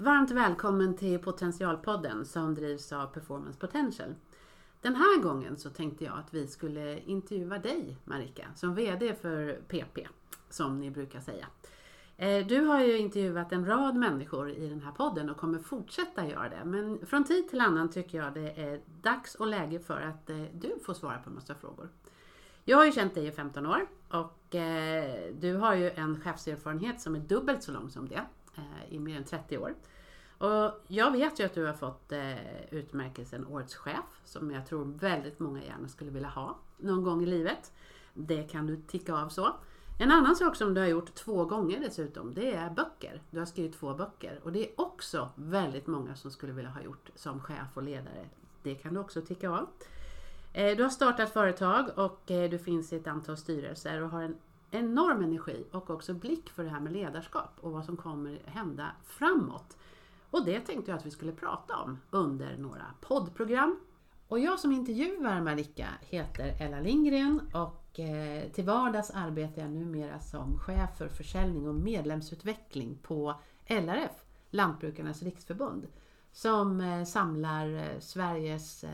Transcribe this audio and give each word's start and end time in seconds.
Varmt 0.00 0.30
välkommen 0.30 0.96
till 0.96 1.18
Potentialpodden 1.18 2.24
som 2.24 2.54
drivs 2.54 2.92
av 2.92 3.06
Performance 3.06 3.58
Potential. 3.58 4.14
Den 4.80 4.94
här 4.94 5.22
gången 5.22 5.56
så 5.56 5.70
tänkte 5.70 6.04
jag 6.04 6.18
att 6.18 6.34
vi 6.34 6.46
skulle 6.46 6.98
intervjua 6.98 7.58
dig 7.58 7.96
Marika 8.04 8.46
som 8.54 8.74
VD 8.74 9.14
för 9.14 9.52
PP 9.68 10.08
som 10.50 10.80
ni 10.80 10.90
brukar 10.90 11.20
säga. 11.20 11.46
Eh, 12.16 12.46
du 12.46 12.60
har 12.60 12.80
ju 12.80 12.98
intervjuat 12.98 13.52
en 13.52 13.66
rad 13.66 13.96
människor 13.96 14.50
i 14.50 14.68
den 14.68 14.80
här 14.80 14.92
podden 14.92 15.30
och 15.30 15.36
kommer 15.36 15.58
fortsätta 15.58 16.26
göra 16.26 16.48
det. 16.48 16.64
Men 16.64 17.06
från 17.06 17.24
tid 17.24 17.48
till 17.48 17.60
annan 17.60 17.90
tycker 17.90 18.18
jag 18.18 18.34
det 18.34 18.50
är 18.50 18.80
dags 19.02 19.34
och 19.34 19.46
läge 19.46 19.80
för 19.80 20.00
att 20.00 20.30
eh, 20.30 20.42
du 20.54 20.78
får 20.84 20.94
svara 20.94 21.18
på 21.18 21.30
en 21.30 21.34
massa 21.34 21.54
frågor. 21.54 21.88
Jag 22.64 22.76
har 22.76 22.84
ju 22.84 22.92
känt 22.92 23.14
dig 23.14 23.26
i 23.26 23.32
15 23.32 23.66
år 23.66 23.86
och 24.08 24.54
eh, 24.54 25.34
du 25.40 25.54
har 25.56 25.74
ju 25.74 25.90
en 25.90 26.20
chefserfarenhet 26.20 27.00
som 27.00 27.16
är 27.16 27.20
dubbelt 27.20 27.62
så 27.62 27.72
lång 27.72 27.90
som 27.90 28.08
det 28.08 28.22
Eh, 28.58 28.94
i 28.94 28.98
mer 28.98 29.16
än 29.16 29.24
30 29.24 29.58
år. 29.58 29.74
Och 30.38 30.72
jag 30.86 31.10
vet 31.10 31.40
ju 31.40 31.44
att 31.44 31.54
du 31.54 31.66
har 31.66 31.72
fått 31.72 32.12
eh, 32.12 32.70
utmärkelsen 32.70 33.46
Årets 33.46 33.74
chef 33.74 34.20
som 34.24 34.50
jag 34.50 34.66
tror 34.66 34.84
väldigt 34.84 35.38
många 35.38 35.64
gärna 35.64 35.88
skulle 35.88 36.10
vilja 36.10 36.28
ha 36.28 36.58
någon 36.76 37.02
gång 37.02 37.22
i 37.22 37.26
livet. 37.26 37.72
Det 38.14 38.42
kan 38.42 38.66
du 38.66 38.76
ticka 38.76 39.14
av 39.14 39.28
så. 39.28 39.56
En 40.00 40.10
annan 40.10 40.36
sak 40.36 40.56
som 40.56 40.74
du 40.74 40.80
har 40.80 40.88
gjort 40.88 41.14
två 41.14 41.44
gånger 41.44 41.80
dessutom, 41.80 42.34
det 42.34 42.54
är 42.54 42.70
böcker. 42.70 43.22
Du 43.30 43.38
har 43.38 43.46
skrivit 43.46 43.78
två 43.78 43.94
böcker 43.94 44.40
och 44.42 44.52
det 44.52 44.68
är 44.68 44.80
också 44.80 45.28
väldigt 45.34 45.86
många 45.86 46.16
som 46.16 46.30
skulle 46.30 46.52
vilja 46.52 46.70
ha 46.70 46.82
gjort 46.82 47.10
som 47.14 47.40
chef 47.40 47.68
och 47.74 47.82
ledare. 47.82 48.28
Det 48.62 48.74
kan 48.74 48.94
du 48.94 49.00
också 49.00 49.22
ticka 49.22 49.50
av. 49.50 49.68
Eh, 50.52 50.76
du 50.76 50.82
har 50.82 50.90
startat 50.90 51.32
företag 51.32 51.98
och 51.98 52.22
du 52.26 52.58
finns 52.58 52.92
i 52.92 52.96
ett 52.96 53.06
antal 53.06 53.36
styrelser 53.36 54.02
och 54.02 54.10
har 54.10 54.22
en 54.22 54.36
enorm 54.70 55.22
energi 55.22 55.66
och 55.72 55.90
också 55.90 56.14
blick 56.14 56.50
för 56.50 56.64
det 56.64 56.70
här 56.70 56.80
med 56.80 56.92
ledarskap 56.92 57.50
och 57.60 57.72
vad 57.72 57.84
som 57.84 57.96
kommer 57.96 58.42
hända 58.44 58.92
framåt. 59.04 59.76
Och 60.30 60.44
det 60.44 60.60
tänkte 60.60 60.90
jag 60.90 60.98
att 60.98 61.06
vi 61.06 61.10
skulle 61.10 61.32
prata 61.32 61.76
om 61.76 61.98
under 62.10 62.56
några 62.56 62.84
poddprogram. 63.00 63.80
Och 64.28 64.38
jag 64.38 64.58
som 64.60 64.72
intervjuar 64.72 65.40
Marika 65.40 65.88
heter 66.00 66.62
Ella 66.62 66.80
Lindgren 66.80 67.40
och 67.54 68.00
eh, 68.00 68.50
till 68.50 68.64
vardags 68.64 69.10
arbetar 69.10 69.62
jag 69.62 69.70
numera 69.70 70.20
som 70.20 70.58
chef 70.58 70.96
för 70.98 71.08
försäljning 71.08 71.68
och 71.68 71.74
medlemsutveckling 71.74 72.98
på 73.02 73.34
LRF, 73.66 74.24
Lantbrukarnas 74.50 75.22
riksförbund, 75.22 75.86
som 76.32 76.80
eh, 76.80 77.04
samlar 77.04 77.74
eh, 77.74 78.00
Sveriges 78.00 78.84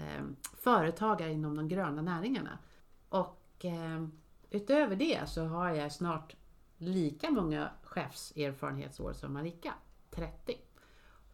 företagare 0.58 1.32
inom 1.32 1.56
de 1.56 1.68
gröna 1.68 2.02
näringarna. 2.02 2.58
Och 3.08 3.64
utöver 4.54 4.96
det 4.96 5.28
så 5.28 5.44
har 5.44 5.70
jag 5.70 5.92
snart 5.92 6.36
lika 6.76 7.30
många 7.30 7.70
chefserfarenhetsår 7.82 9.12
som 9.12 9.32
Marika, 9.32 9.74
30. 10.10 10.56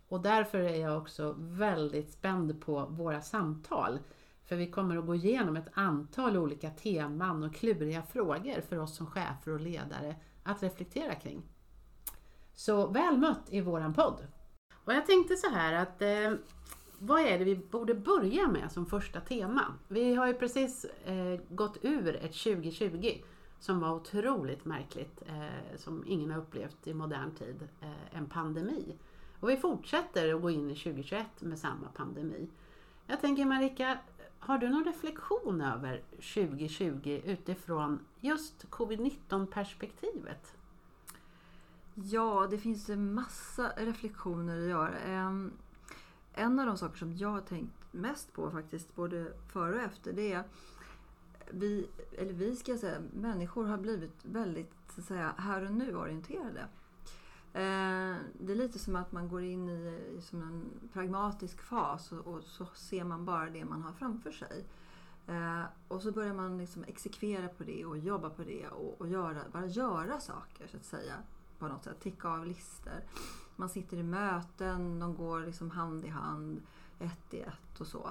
Och 0.09 0.21
därför 0.21 0.59
är 0.59 0.77
jag 0.77 0.99
också 0.99 1.35
väldigt 1.39 2.13
spänd 2.13 2.61
på 2.61 2.87
våra 2.87 3.21
samtal 3.21 3.99
för 4.45 4.57
vi 4.57 4.71
kommer 4.71 4.97
att 4.97 5.07
gå 5.07 5.15
igenom 5.15 5.57
ett 5.57 5.69
antal 5.73 6.37
olika 6.37 6.71
teman 6.71 7.43
och 7.43 7.55
kluriga 7.55 8.03
frågor 8.03 8.61
för 8.61 8.79
oss 8.79 8.97
som 8.97 9.07
chefer 9.07 9.53
och 9.53 9.61
ledare 9.61 10.17
att 10.43 10.63
reflektera 10.63 11.15
kring. 11.15 11.43
Så 12.55 12.87
väl 12.87 13.19
mött 13.19 13.47
i 13.51 13.61
våran 13.61 13.95
podd! 13.95 14.27
Och 14.85 14.93
jag 14.93 15.07
tänkte 15.07 15.37
så 15.37 15.51
här 15.51 15.73
att 15.73 16.03
eh, 16.03 16.33
vad 17.03 17.21
är 17.21 17.39
det 17.39 17.45
vi 17.45 17.57
borde 17.57 17.95
börja 17.95 18.49
med 18.49 18.73
som 18.73 18.87
första 18.87 19.21
tema? 19.21 19.75
Vi 19.89 20.15
har 20.15 20.27
ju 20.27 20.35
precis 20.35 20.85
eh, 20.85 21.41
gått 21.49 21.79
ur 21.83 22.17
ett 22.17 22.43
2020 22.43 23.13
som 23.61 23.81
var 23.81 23.95
otroligt 23.95 24.65
märkligt, 24.65 25.23
eh, 25.27 25.77
som 25.77 26.05
ingen 26.07 26.31
har 26.31 26.39
upplevt 26.39 26.87
i 26.87 26.95
modern 26.95 27.31
tid, 27.35 27.69
eh, 27.81 28.19
en 28.19 28.27
pandemi. 28.27 28.95
Och 29.41 29.51
vi 29.51 29.57
fortsätter 29.57 30.35
att 30.35 30.43
gå 30.43 30.51
in 30.51 30.71
i 30.71 30.75
2021 30.75 31.27
med 31.41 31.59
samma 31.59 31.89
pandemi. 31.95 32.49
Jag 33.07 33.21
tänker 33.21 33.45
Marika, 33.45 33.99
har 34.39 34.59
du 34.59 34.69
någon 34.69 34.85
reflektion 34.85 35.61
över 35.61 36.03
2020 36.11 37.21
utifrån 37.25 37.99
just 38.21 38.67
covid-19 38.71 39.47
perspektivet? 39.47 40.57
Ja, 41.95 42.49
det 42.51 42.59
finns 42.59 42.91
en 42.91 43.15
massa 43.15 43.73
reflektioner 43.77 44.63
att 44.63 44.69
göra. 44.69 44.99
Ehm, 44.99 45.53
en 46.41 46.59
av 46.59 46.67
de 46.67 46.77
saker 46.77 46.99
som 46.99 47.17
jag 47.17 47.29
har 47.29 47.41
tänkt 47.41 47.93
mest 47.93 48.33
på 48.33 48.51
faktiskt, 48.51 48.97
både 48.97 49.33
före 49.49 49.75
och 49.75 49.83
efter, 49.83 50.13
det 50.13 50.33
är 50.33 50.45
vi, 51.51 51.89
eller 52.19 52.33
vi 52.33 52.57
ska 52.57 52.79
säga, 52.79 53.01
människor 53.15 53.65
har 53.65 53.79
blivit 53.79 54.25
väldigt 54.25 54.73
så 54.95 55.01
att 55.01 55.07
säga, 55.07 55.35
här 55.39 55.65
och 55.65 55.73
nu 55.73 55.97
orienterade. 55.97 56.61
Eh, 57.53 58.17
det 58.41 58.53
är 58.53 58.55
lite 58.55 58.79
som 58.79 58.97
att 58.97 59.13
man 59.13 59.29
går 59.29 59.43
in 59.43 59.69
i, 59.69 60.01
i 60.19 60.21
som 60.21 60.43
en 60.43 60.65
pragmatisk 60.93 61.61
fas 61.63 62.13
och, 62.13 62.27
och, 62.27 62.43
så 62.43 62.67
ser 62.75 63.05
man 63.05 63.25
bara 63.25 63.51
det 63.51 63.65
man 63.65 63.83
har 63.83 63.93
framför 63.93 64.33
sig. 64.33 64.65
Eh, 65.27 65.63
och 65.89 66.03
så 66.03 66.13
börjar 66.13 66.35
man 66.35 66.59
liksom 66.59 66.85
exekvera 66.85 67.49
på 67.49 67.65
det 67.65 67.85
och 67.85 67.99
jobba 67.99 68.31
på 68.31 68.43
det 68.43 68.69
och, 68.69 69.01
och 69.01 69.09
göra, 69.09 69.41
bara 69.53 69.67
göra 69.67 70.21
saker 70.21 70.67
så 70.67 70.77
att 70.77 70.85
säga. 70.85 71.15
På 71.59 71.69
något 71.69 71.85
sätt, 71.85 72.01
ticka 72.01 72.29
av 72.29 72.47
listor. 72.47 73.03
Man 73.61 73.69
sitter 73.69 73.97
i 73.97 74.03
möten, 74.03 74.99
de 74.99 75.15
går 75.15 75.41
liksom 75.41 75.71
hand 75.71 76.05
i 76.05 76.09
hand, 76.09 76.63
ett 76.99 77.35
i 77.35 77.41
ett 77.41 77.81
och 77.81 77.87
så. 77.87 78.11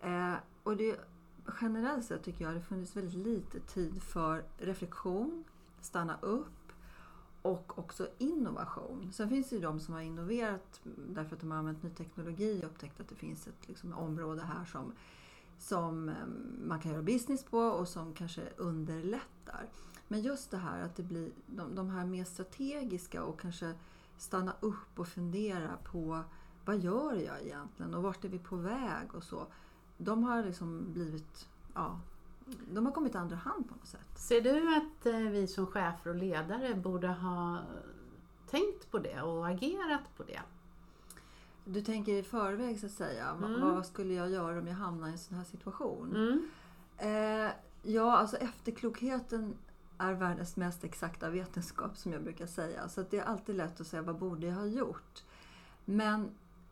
Eh, 0.00 0.34
och 0.62 0.76
det, 0.76 1.00
generellt 1.60 2.04
sett 2.04 2.24
tycker 2.24 2.44
jag 2.44 2.54
det 2.54 2.60
funnits 2.60 2.96
väldigt 2.96 3.26
lite 3.26 3.60
tid 3.60 4.02
för 4.02 4.44
reflektion, 4.58 5.44
stanna 5.80 6.18
upp, 6.20 6.64
och 7.42 7.78
också 7.78 8.08
innovation. 8.18 9.12
Sen 9.12 9.28
finns 9.28 9.48
det 9.48 9.56
ju 9.56 9.62
de 9.62 9.80
som 9.80 9.94
har 9.94 10.00
innoverat 10.00 10.80
därför 11.08 11.34
att 11.34 11.40
de 11.40 11.50
har 11.50 11.58
använt 11.58 11.82
ny 11.82 11.90
teknologi 11.90 12.60
och 12.62 12.66
upptäckt 12.66 13.00
att 13.00 13.08
det 13.08 13.14
finns 13.14 13.46
ett 13.46 13.68
liksom, 13.68 13.92
område 13.92 14.42
här 14.42 14.64
som, 14.64 14.92
som 15.58 16.08
eh, 16.08 16.14
man 16.66 16.80
kan 16.80 16.92
göra 16.92 17.02
business 17.02 17.44
på 17.44 17.58
och 17.58 17.88
som 17.88 18.14
kanske 18.14 18.42
underlättar. 18.56 19.68
Men 20.08 20.22
just 20.22 20.50
det 20.50 20.56
här 20.56 20.82
att 20.82 20.96
det 20.96 21.02
blir 21.02 21.30
de, 21.46 21.74
de 21.74 21.90
här 21.90 22.06
mer 22.06 22.24
strategiska 22.24 23.22
och 23.22 23.40
kanske 23.40 23.74
stanna 24.16 24.52
upp 24.60 24.98
och 24.98 25.08
fundera 25.08 25.76
på 25.84 26.20
vad 26.64 26.78
gör 26.78 27.14
jag 27.14 27.42
egentligen 27.42 27.94
och 27.94 28.02
vart 28.02 28.24
är 28.24 28.28
vi 28.28 28.38
på 28.38 28.56
väg 28.56 29.14
och 29.14 29.24
så. 29.24 29.46
De 29.96 30.24
har 30.24 30.44
liksom 30.44 30.92
blivit 30.92 31.48
ja, 31.74 32.00
de 32.72 32.86
har 32.86 32.92
kommit 32.92 33.14
andra 33.14 33.36
hand 33.36 33.68
på 33.68 33.74
något 33.74 33.88
sätt. 33.88 34.18
Ser 34.18 34.40
du 34.40 34.76
att 34.76 35.06
eh, 35.06 35.18
vi 35.18 35.46
som 35.46 35.66
chefer 35.66 36.10
och 36.10 36.16
ledare 36.16 36.74
borde 36.74 37.08
ha 37.08 37.58
tänkt 38.50 38.90
på 38.90 38.98
det 38.98 39.22
och 39.22 39.48
agerat 39.48 40.16
på 40.16 40.22
det? 40.22 40.40
Du 41.64 41.80
tänker 41.80 42.12
i 42.12 42.22
förväg 42.22 42.80
så 42.80 42.86
att 42.86 42.92
säga. 42.92 43.28
Mm. 43.28 43.60
Vad 43.60 43.86
skulle 43.86 44.14
jag 44.14 44.30
göra 44.30 44.58
om 44.58 44.66
jag 44.66 44.74
hamnar 44.74 45.08
i 45.08 45.12
en 45.12 45.18
sån 45.18 45.36
här 45.36 45.44
situation? 45.44 46.16
Mm. 46.16 46.48
Eh, 46.98 47.52
ja, 47.82 48.16
alltså 48.16 48.36
efterklokheten 48.36 49.54
är 50.04 50.14
världens 50.14 50.56
mest 50.56 50.84
exakta 50.84 51.30
vetenskap 51.30 51.96
som 51.96 52.12
jag 52.12 52.22
brukar 52.22 52.46
säga. 52.46 52.88
Så 52.88 53.04
det 53.10 53.18
är 53.18 53.24
alltid 53.24 53.54
lätt 53.54 53.80
att 53.80 53.86
säga 53.86 54.02
vad 54.02 54.18
borde 54.18 54.46
jag 54.46 54.54
ha 54.54 54.66
gjort? 54.66 55.22
Men 55.84 56.30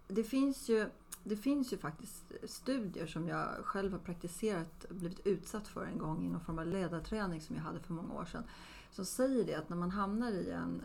det 0.09 0.25
finns 0.25 0.69
ju 0.69 0.91
det 1.25 1.37
finns 1.37 1.73
ju 1.73 1.79
faktiskt 1.79 2.33
studier 2.45 3.07
som 3.07 3.29
jag 3.29 3.49
själv 3.65 3.93
har 3.93 3.99
praktiserat 3.99 4.85
och 4.85 4.95
blivit 4.95 5.27
utsatt 5.27 5.69
för 5.69 5.85
en 5.85 5.99
gång 5.99 6.25
i 6.25 6.29
någon 6.29 6.41
form 6.41 6.59
av 6.59 6.67
ledarträning 6.67 7.41
som 7.41 7.57
jag 7.57 7.63
hade 7.63 7.81
för 7.81 7.93
många 7.93 8.15
år 8.15 8.25
sedan. 8.25 8.45
Som 8.91 9.05
säger 9.05 9.45
det 9.45 9.55
att 9.55 9.69
när 9.69 9.77
man 9.77 9.91
hamnar 9.91 10.31
i 10.31 10.51
en 10.51 10.83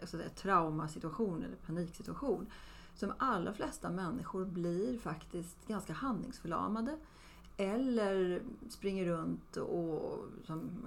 alltså 0.00 0.18
traumasituation 0.36 1.42
eller 1.42 1.56
paniksituation 1.56 2.46
så 2.94 3.06
de 3.06 3.14
allra 3.18 3.52
flesta 3.52 3.90
människor 3.90 4.44
blir 4.44 4.98
faktiskt 4.98 5.68
ganska 5.68 5.92
handlingsförlamade 5.92 6.98
eller 7.56 8.42
springer 8.68 9.04
runt 9.04 9.56
och 9.56 10.24
som, 10.44 10.86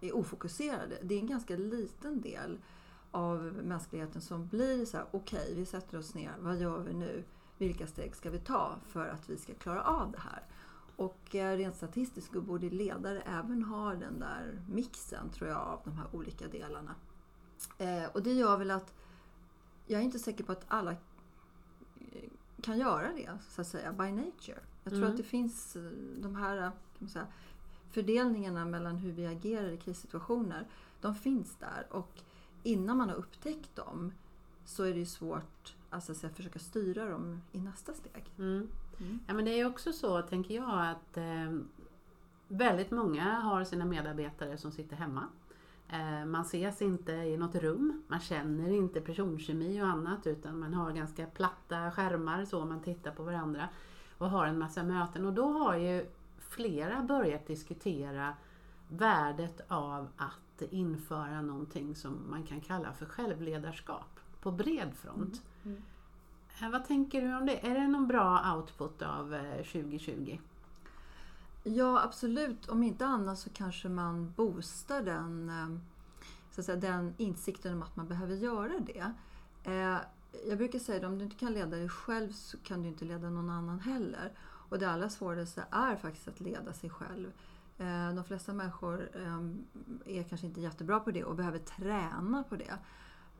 är 0.00 0.16
ofokuserade. 0.16 0.98
Det 1.02 1.14
är 1.14 1.18
en 1.18 1.26
ganska 1.26 1.56
liten 1.56 2.20
del 2.20 2.58
av 3.10 3.38
mänskligheten 3.64 4.20
som 4.20 4.46
blir 4.46 4.84
så 4.84 4.96
här: 4.96 5.06
okej, 5.10 5.40
okay, 5.42 5.54
vi 5.54 5.66
sätter 5.66 5.98
oss 5.98 6.14
ner, 6.14 6.34
vad 6.40 6.56
gör 6.56 6.78
vi 6.78 6.92
nu? 6.92 7.24
vilka 7.58 7.86
steg 7.86 8.16
ska 8.16 8.30
vi 8.30 8.38
ta 8.38 8.76
för 8.86 9.08
att 9.08 9.30
vi 9.30 9.36
ska 9.36 9.54
klara 9.54 9.82
av 9.82 10.12
det 10.12 10.18
här? 10.18 10.42
Och 10.96 11.34
eh, 11.34 11.56
rent 11.56 11.76
statistiskt 11.76 12.32
borde 12.32 12.70
ledare 12.70 13.20
även 13.20 13.62
ha 13.62 13.94
den 13.94 14.20
där 14.20 14.60
mixen, 14.68 15.30
tror 15.30 15.50
jag, 15.50 15.58
av 15.58 15.80
de 15.84 15.92
här 15.92 16.06
olika 16.12 16.48
delarna. 16.48 16.94
Eh, 17.78 18.04
och 18.04 18.22
det 18.22 18.32
gör 18.32 18.56
väl 18.56 18.70
att 18.70 18.94
jag 19.86 20.00
är 20.00 20.04
inte 20.04 20.18
säker 20.18 20.44
på 20.44 20.52
att 20.52 20.64
alla 20.68 20.90
eh, 20.90 22.30
kan 22.62 22.78
göra 22.78 23.12
det, 23.12 23.30
så 23.48 23.60
att 23.60 23.66
säga, 23.66 23.92
by 23.92 24.12
nature. 24.12 24.60
Jag 24.84 24.92
tror 24.92 25.02
mm. 25.02 25.10
att 25.10 25.16
det 25.16 25.22
finns 25.22 25.76
de 26.16 26.36
här 26.36 26.58
kan 26.58 26.72
man 26.98 27.08
säga, 27.08 27.26
fördelningarna 27.90 28.64
mellan 28.64 28.96
hur 28.96 29.12
vi 29.12 29.26
agerar 29.26 29.68
i 29.68 29.76
krissituationer. 29.76 30.66
De 31.00 31.14
finns 31.14 31.56
där 31.56 31.86
och 31.90 32.20
innan 32.62 32.96
man 32.96 33.08
har 33.08 33.16
upptäckt 33.16 33.76
dem 33.76 34.12
så 34.64 34.82
är 34.82 34.92
det 34.92 34.98
ju 34.98 35.06
svårt 35.06 35.76
alltså, 35.90 36.26
att 36.26 36.36
försöka 36.36 36.58
styra 36.58 37.10
dem 37.10 37.42
i 37.52 37.60
nästa 37.60 37.92
steg. 37.92 38.24
Mm. 38.38 38.68
Mm. 39.00 39.18
Ja, 39.26 39.34
men 39.34 39.44
det 39.44 39.60
är 39.60 39.66
också 39.66 39.92
så, 39.92 40.22
tänker 40.22 40.54
jag, 40.54 40.86
att 40.90 41.16
eh, 41.16 41.58
väldigt 42.48 42.90
många 42.90 43.34
har 43.34 43.64
sina 43.64 43.84
medarbetare 43.84 44.56
som 44.56 44.72
sitter 44.72 44.96
hemma. 44.96 45.24
Eh, 45.88 46.26
man 46.26 46.42
ses 46.42 46.82
inte 46.82 47.12
i 47.12 47.36
något 47.36 47.54
rum, 47.54 48.02
man 48.08 48.20
känner 48.20 48.70
inte 48.70 49.00
personkemi 49.00 49.82
och 49.82 49.86
annat 49.86 50.26
utan 50.26 50.58
man 50.58 50.74
har 50.74 50.92
ganska 50.92 51.26
platta 51.26 51.90
skärmar 51.90 52.44
så 52.44 52.64
man 52.64 52.80
tittar 52.80 53.10
på 53.10 53.22
varandra 53.22 53.68
och 54.18 54.30
har 54.30 54.46
en 54.46 54.58
massa 54.58 54.82
möten. 54.82 55.26
Och 55.26 55.32
då 55.32 55.44
har 55.52 55.76
ju 55.76 56.06
flera 56.48 57.02
börjat 57.02 57.46
diskutera 57.46 58.34
värdet 58.88 59.60
av 59.68 60.08
att 60.16 60.62
införa 60.70 61.42
någonting 61.42 61.94
som 61.94 62.30
man 62.30 62.42
kan 62.42 62.60
kalla 62.60 62.92
för 62.92 63.06
självledarskap 63.06 64.20
på 64.40 64.50
bred 64.50 64.94
front. 64.94 65.42
Mm. 65.64 65.76
Mm. 65.76 65.82
Eh, 66.62 66.70
vad 66.70 66.84
tänker 66.84 67.22
du 67.22 67.36
om 67.36 67.46
det? 67.46 67.66
Är 67.66 67.74
det 67.74 67.88
någon 67.88 68.06
bra 68.06 68.54
output 68.56 69.02
av 69.02 69.36
2020? 69.56 70.38
Eh, 71.64 71.72
ja 71.72 72.02
absolut, 72.02 72.68
om 72.68 72.82
inte 72.82 73.06
annat 73.06 73.38
så 73.38 73.50
kanske 73.50 73.88
man 73.88 74.32
boostar 74.36 75.02
den, 75.02 75.48
eh, 75.48 75.80
så 76.50 76.60
att 76.60 76.64
säga, 76.64 76.78
den 76.78 77.14
insikten 77.16 77.74
om 77.74 77.82
att 77.82 77.96
man 77.96 78.08
behöver 78.08 78.36
göra 78.36 78.72
det. 78.80 79.12
Jag 80.48 80.58
brukar 80.58 80.78
säga 80.78 80.98
att 80.98 81.04
om 81.04 81.18
du 81.18 81.24
inte 81.24 81.36
kan 81.36 81.52
leda 81.52 81.76
dig 81.76 81.88
själv 81.88 82.32
så 82.32 82.58
kan 82.58 82.82
du 82.82 82.88
inte 82.88 83.04
leda 83.04 83.30
någon 83.30 83.50
annan 83.50 83.80
heller. 83.80 84.32
Och 84.68 84.78
det 84.78 84.90
allra 84.90 85.08
svåraste 85.08 85.64
är 85.70 85.96
faktiskt 85.96 86.28
att 86.28 86.40
leda 86.40 86.72
sig 86.72 86.90
själv. 86.90 87.32
Eh, 87.78 88.14
de 88.14 88.24
flesta 88.24 88.52
människor 88.52 89.16
ehm, 89.16 89.64
är 90.06 90.22
kanske 90.22 90.46
inte 90.46 90.60
jättebra 90.60 91.00
på 91.00 91.10
det 91.10 91.24
och 91.24 91.34
behöver 91.34 91.58
träna 91.58 92.44
på 92.48 92.56
det. 92.56 92.78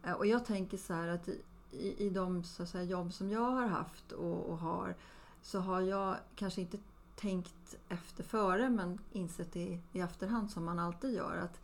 Eh, 0.02 0.12
och 0.12 0.26
jag 0.26 0.44
tänker 0.44 0.76
så 0.76 0.94
här 0.94 1.08
att 1.08 1.28
i, 1.70 2.06
i 2.06 2.10
de 2.10 2.44
så 2.44 2.62
att 2.62 2.68
säga, 2.68 2.84
jobb 2.84 3.12
som 3.12 3.30
jag 3.30 3.50
har 3.50 3.66
haft 3.66 4.12
och, 4.12 4.50
och, 4.50 4.58
har 4.58 4.94
så 5.42 5.60
har 5.60 5.80
jag 5.80 6.16
kanske 6.34 6.60
inte 6.60 6.78
tänkt 7.16 7.76
efter 7.88 8.24
före 8.24 8.70
men 8.70 8.98
insett 9.12 9.56
i, 9.56 9.80
i 9.92 10.00
efterhand 10.00 10.50
som 10.50 10.64
man 10.64 10.78
alltid 10.78 11.14
gör 11.14 11.36
att, 11.36 11.60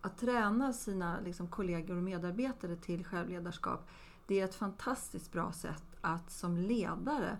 att 0.00 0.18
träna 0.18 0.72
sina 0.72 1.20
liksom, 1.20 1.48
kollegor 1.48 1.96
och 1.96 2.02
medarbetare 2.02 2.76
till 2.76 3.04
självledarskap 3.04 3.88
det 4.26 4.40
är 4.40 4.44
ett 4.44 4.54
fantastiskt 4.54 5.32
bra 5.32 5.52
sätt 5.52 5.84
att 6.00 6.30
som 6.30 6.56
ledare 6.56 7.38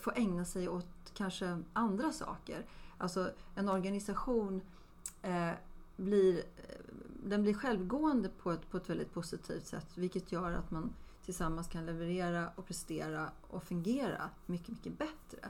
få 0.00 0.12
ägna 0.14 0.44
sig 0.44 0.68
åt 0.68 0.86
kanske 1.14 1.62
andra 1.72 2.12
saker. 2.12 2.66
Alltså 2.98 3.30
en 3.54 3.68
organisation 3.68 4.60
eh, 5.22 5.50
blir, 5.96 6.38
eh, 6.38 6.76
den 7.24 7.42
blir 7.42 7.54
självgående 7.54 8.28
på 8.28 8.50
ett, 8.50 8.70
på 8.70 8.76
ett 8.76 8.90
väldigt 8.90 9.12
positivt 9.14 9.66
sätt 9.66 9.86
vilket 9.94 10.32
gör 10.32 10.52
att 10.52 10.70
man 10.70 10.92
tillsammans 11.24 11.68
kan 11.68 11.86
leverera 11.86 12.50
och 12.56 12.66
prestera 12.66 13.30
och 13.40 13.64
fungera 13.64 14.30
mycket, 14.46 14.68
mycket 14.68 14.98
bättre. 14.98 15.48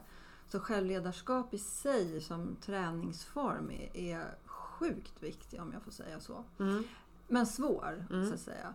Så 0.49 0.61
självledarskap 0.61 1.55
i 1.55 1.59
sig 1.59 2.21
som 2.21 2.57
träningsform 2.61 3.71
är, 3.71 3.97
är 3.97 4.35
sjukt 4.45 5.23
viktig 5.23 5.61
om 5.61 5.73
jag 5.73 5.83
får 5.83 5.91
säga 5.91 6.21
så. 6.21 6.45
Mm. 6.59 6.85
Men 7.29 7.47
svår, 7.47 8.07
mm. 8.11 8.29
så 8.29 8.35
att 8.35 8.41
säga. 8.41 8.75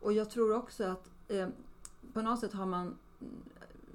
Och 0.00 0.12
jag 0.12 0.30
tror 0.30 0.54
också 0.54 0.84
att 0.84 1.10
eh, 1.28 1.48
på 2.12 2.22
något 2.22 2.40
sätt 2.40 2.52
har 2.52 2.66
man 2.66 2.98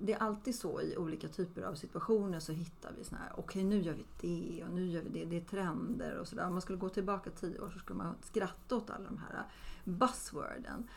det 0.01 0.13
är 0.13 0.17
alltid 0.17 0.55
så 0.55 0.81
i 0.81 0.97
olika 0.97 1.27
typer 1.27 1.61
av 1.61 1.75
situationer 1.75 2.39
så 2.39 2.51
hittar 2.51 2.91
vi 2.97 3.03
såna 3.03 3.21
här, 3.21 3.31
okej 3.31 3.43
okay, 3.43 3.63
nu 3.63 3.81
gör 3.81 3.93
vi 3.93 4.05
det 4.21 4.63
och 4.63 4.73
nu 4.73 4.85
gör 4.85 5.01
vi 5.01 5.09
det, 5.09 5.25
det 5.25 5.37
är 5.37 5.41
trender 5.41 6.17
och 6.17 6.27
sådär. 6.27 6.47
Om 6.47 6.53
man 6.53 6.61
skulle 6.61 6.77
gå 6.77 6.89
tillbaka 6.89 7.29
tio 7.29 7.59
år 7.59 7.69
så 7.69 7.79
skulle 7.79 7.97
man 7.97 8.15
skratta 8.21 8.75
åt 8.75 8.89
alla 8.89 9.05
de 9.05 9.17
här 9.17 9.45
buzzworden. 9.83 10.87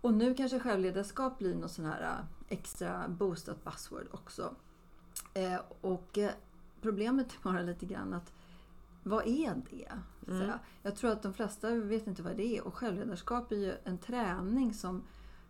Och 0.00 0.14
nu 0.14 0.34
kanske 0.34 0.60
självledarskap 0.60 1.38
blir 1.38 1.54
något 1.54 1.72
sån 1.72 1.84
här 1.84 2.02
äh, 2.02 2.24
extra 2.48 3.08
boostat 3.08 3.64
buzzword 3.64 4.06
också. 4.10 4.54
Eh, 5.34 5.60
och 5.80 6.18
eh, 6.18 6.30
problemet 6.80 7.32
är 7.32 7.42
bara 7.42 7.62
lite 7.62 7.86
grann 7.86 8.14
att 8.14 8.32
vad 9.02 9.26
är 9.26 9.62
det? 9.70 9.92
Mm. 10.28 10.50
Jag 10.82 10.96
tror 10.96 11.10
att 11.10 11.22
de 11.22 11.34
flesta 11.34 11.70
vet 11.70 12.06
inte 12.06 12.22
vad 12.22 12.36
det 12.36 12.56
är 12.56 12.66
och 12.66 12.74
självledarskap 12.74 13.52
är 13.52 13.56
ju 13.56 13.74
en 13.84 13.98
träning 13.98 14.74
som, 14.74 15.02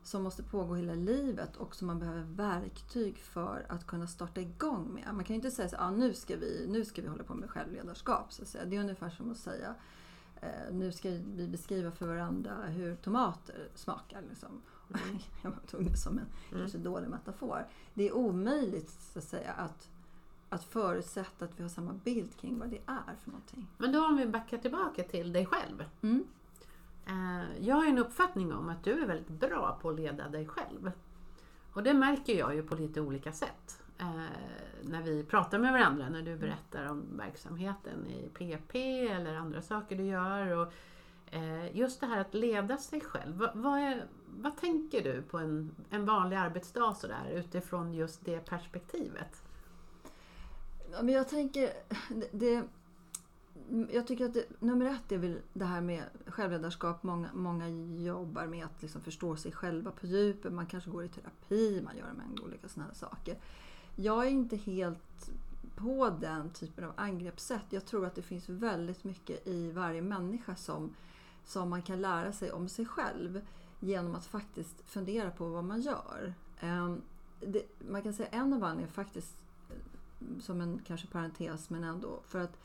som 0.04 0.22
måste 0.22 0.42
pågå 0.42 0.74
hela 0.74 0.94
livet 0.94 1.56
och 1.56 1.76
som 1.76 1.86
man 1.86 1.98
behöver 1.98 2.22
verktyg 2.22 3.18
för 3.18 3.66
att 3.68 3.86
kunna 3.86 4.06
starta 4.06 4.40
igång 4.40 4.94
med. 4.94 5.14
Man 5.14 5.24
kan 5.24 5.34
ju 5.34 5.34
inte 5.34 5.50
säga 5.50 5.68
att 5.68 5.74
ah, 5.78 5.90
nu, 5.90 6.14
ska 6.14 6.36
vi, 6.36 6.66
nu 6.68 6.84
ska 6.84 7.02
vi 7.02 7.08
hålla 7.08 7.24
på 7.24 7.34
med 7.34 7.50
självledarskap. 7.50 8.32
Så 8.32 8.42
att 8.42 8.48
säga. 8.48 8.64
Det 8.64 8.76
är 8.76 8.80
ungefär 8.80 9.10
som 9.10 9.30
att 9.30 9.36
säga 9.36 9.74
eh, 10.40 10.72
nu 10.72 10.92
ska 10.92 11.10
vi 11.10 11.48
beskriva 11.48 11.90
för 11.90 12.06
varandra 12.06 12.54
hur 12.66 12.96
tomater 12.96 13.68
smakar. 13.74 14.22
Liksom. 14.28 14.62
Mm. 14.88 15.18
Jag 15.42 15.52
tog 15.70 15.90
det 15.90 15.96
som 15.96 16.12
en 16.12 16.26
mm. 16.50 16.60
kanske 16.60 16.78
dålig 16.78 17.08
metafor. 17.08 17.66
Det 17.94 18.08
är 18.08 18.12
omöjligt 18.12 18.90
så 18.90 19.18
att 19.18 19.24
säga 19.24 19.52
att, 19.52 19.88
att 20.48 20.64
förutsätta 20.64 21.44
att 21.44 21.58
vi 21.58 21.62
har 21.62 21.70
samma 21.70 21.92
bild 21.92 22.36
kring 22.36 22.58
vad 22.58 22.68
det 22.68 22.80
är 22.86 23.16
för 23.22 23.30
någonting. 23.30 23.66
Men 23.78 23.92
då 23.92 24.06
om 24.06 24.16
vi 24.16 24.26
backar 24.26 24.58
tillbaka 24.58 25.02
till 25.02 25.32
dig 25.32 25.46
själv. 25.46 25.84
Mm. 26.02 26.24
Jag 27.64 27.74
har 27.74 27.86
en 27.86 27.98
uppfattning 27.98 28.52
om 28.52 28.68
att 28.68 28.84
du 28.84 29.02
är 29.02 29.06
väldigt 29.06 29.28
bra 29.28 29.78
på 29.82 29.90
att 29.90 29.96
leda 29.96 30.28
dig 30.28 30.46
själv. 30.46 30.92
Och 31.72 31.82
det 31.82 31.94
märker 31.94 32.38
jag 32.38 32.54
ju 32.54 32.62
på 32.62 32.74
lite 32.74 33.00
olika 33.00 33.32
sätt 33.32 33.82
eh, 33.98 34.06
när 34.82 35.02
vi 35.02 35.24
pratar 35.24 35.58
med 35.58 35.72
varandra, 35.72 36.08
när 36.08 36.22
du 36.22 36.36
berättar 36.36 36.86
om 36.86 37.04
verksamheten 37.16 38.06
i 38.06 38.28
PP 38.28 38.76
eller 39.08 39.34
andra 39.34 39.62
saker 39.62 39.96
du 39.96 40.04
gör. 40.04 40.56
Och, 40.56 40.72
eh, 41.34 41.76
just 41.76 42.00
det 42.00 42.06
här 42.06 42.20
att 42.20 42.34
leda 42.34 42.76
sig 42.76 43.00
själv. 43.00 43.36
Va, 43.36 43.50
vad, 43.54 43.78
är, 43.78 44.04
vad 44.26 44.56
tänker 44.56 45.02
du 45.04 45.22
på 45.22 45.38
en, 45.38 45.70
en 45.90 46.06
vanlig 46.06 46.36
arbetsdag 46.36 46.94
sådär, 46.94 47.30
utifrån 47.32 47.94
just 47.94 48.24
det 48.24 48.40
perspektivet? 48.40 49.42
Ja, 50.92 51.02
men 51.02 51.14
jag 51.14 51.28
tänker, 51.28 51.70
det, 52.08 52.28
det 52.32 52.62
Mm, 53.70 53.88
jag 53.92 54.06
tycker 54.06 54.24
att 54.24 54.34
det, 54.34 54.44
nummer 54.58 54.86
ett 54.86 55.12
är 55.12 55.18
väl 55.18 55.38
det 55.52 55.64
här 55.64 55.80
med 55.80 56.04
självledarskap. 56.26 57.02
Många, 57.02 57.28
många 57.34 57.68
jobbar 58.04 58.46
med 58.46 58.64
att 58.64 58.82
liksom 58.82 59.00
förstå 59.00 59.36
sig 59.36 59.52
själva 59.52 59.90
på 59.90 60.06
djupet. 60.06 60.52
Man 60.52 60.66
kanske 60.66 60.90
går 60.90 61.04
i 61.04 61.08
terapi, 61.08 61.82
man 61.84 61.96
gör 61.96 62.06
en 62.06 62.16
mängd 62.16 62.40
olika 62.40 62.68
sådana 62.68 62.88
här 62.88 62.94
saker. 62.94 63.38
Jag 63.96 64.26
är 64.26 64.30
inte 64.30 64.56
helt 64.56 65.30
på 65.76 66.10
den 66.20 66.50
typen 66.50 66.84
av 66.84 66.92
angreppssätt. 66.96 67.64
Jag 67.70 67.86
tror 67.86 68.06
att 68.06 68.14
det 68.14 68.22
finns 68.22 68.48
väldigt 68.48 69.04
mycket 69.04 69.46
i 69.46 69.70
varje 69.70 70.02
människa 70.02 70.56
som, 70.56 70.94
som 71.44 71.70
man 71.70 71.82
kan 71.82 72.00
lära 72.00 72.32
sig 72.32 72.52
om 72.52 72.68
sig 72.68 72.86
själv 72.86 73.40
genom 73.80 74.14
att 74.14 74.26
faktiskt 74.26 74.82
fundera 74.86 75.30
på 75.30 75.48
vad 75.48 75.64
man 75.64 75.80
gör. 75.80 76.34
Um, 76.62 77.02
det, 77.40 77.62
man 77.90 78.02
kan 78.02 78.12
säga 78.12 78.28
en 78.28 78.52
av 78.52 78.64
anledningarna 78.64 78.92
faktiskt, 78.92 79.36
eh, 79.70 80.40
som 80.40 80.60
en 80.60 80.80
kanske 80.86 81.06
parentes 81.06 81.70
men 81.70 81.84
ändå, 81.84 82.20
för 82.26 82.40
att 82.40 82.58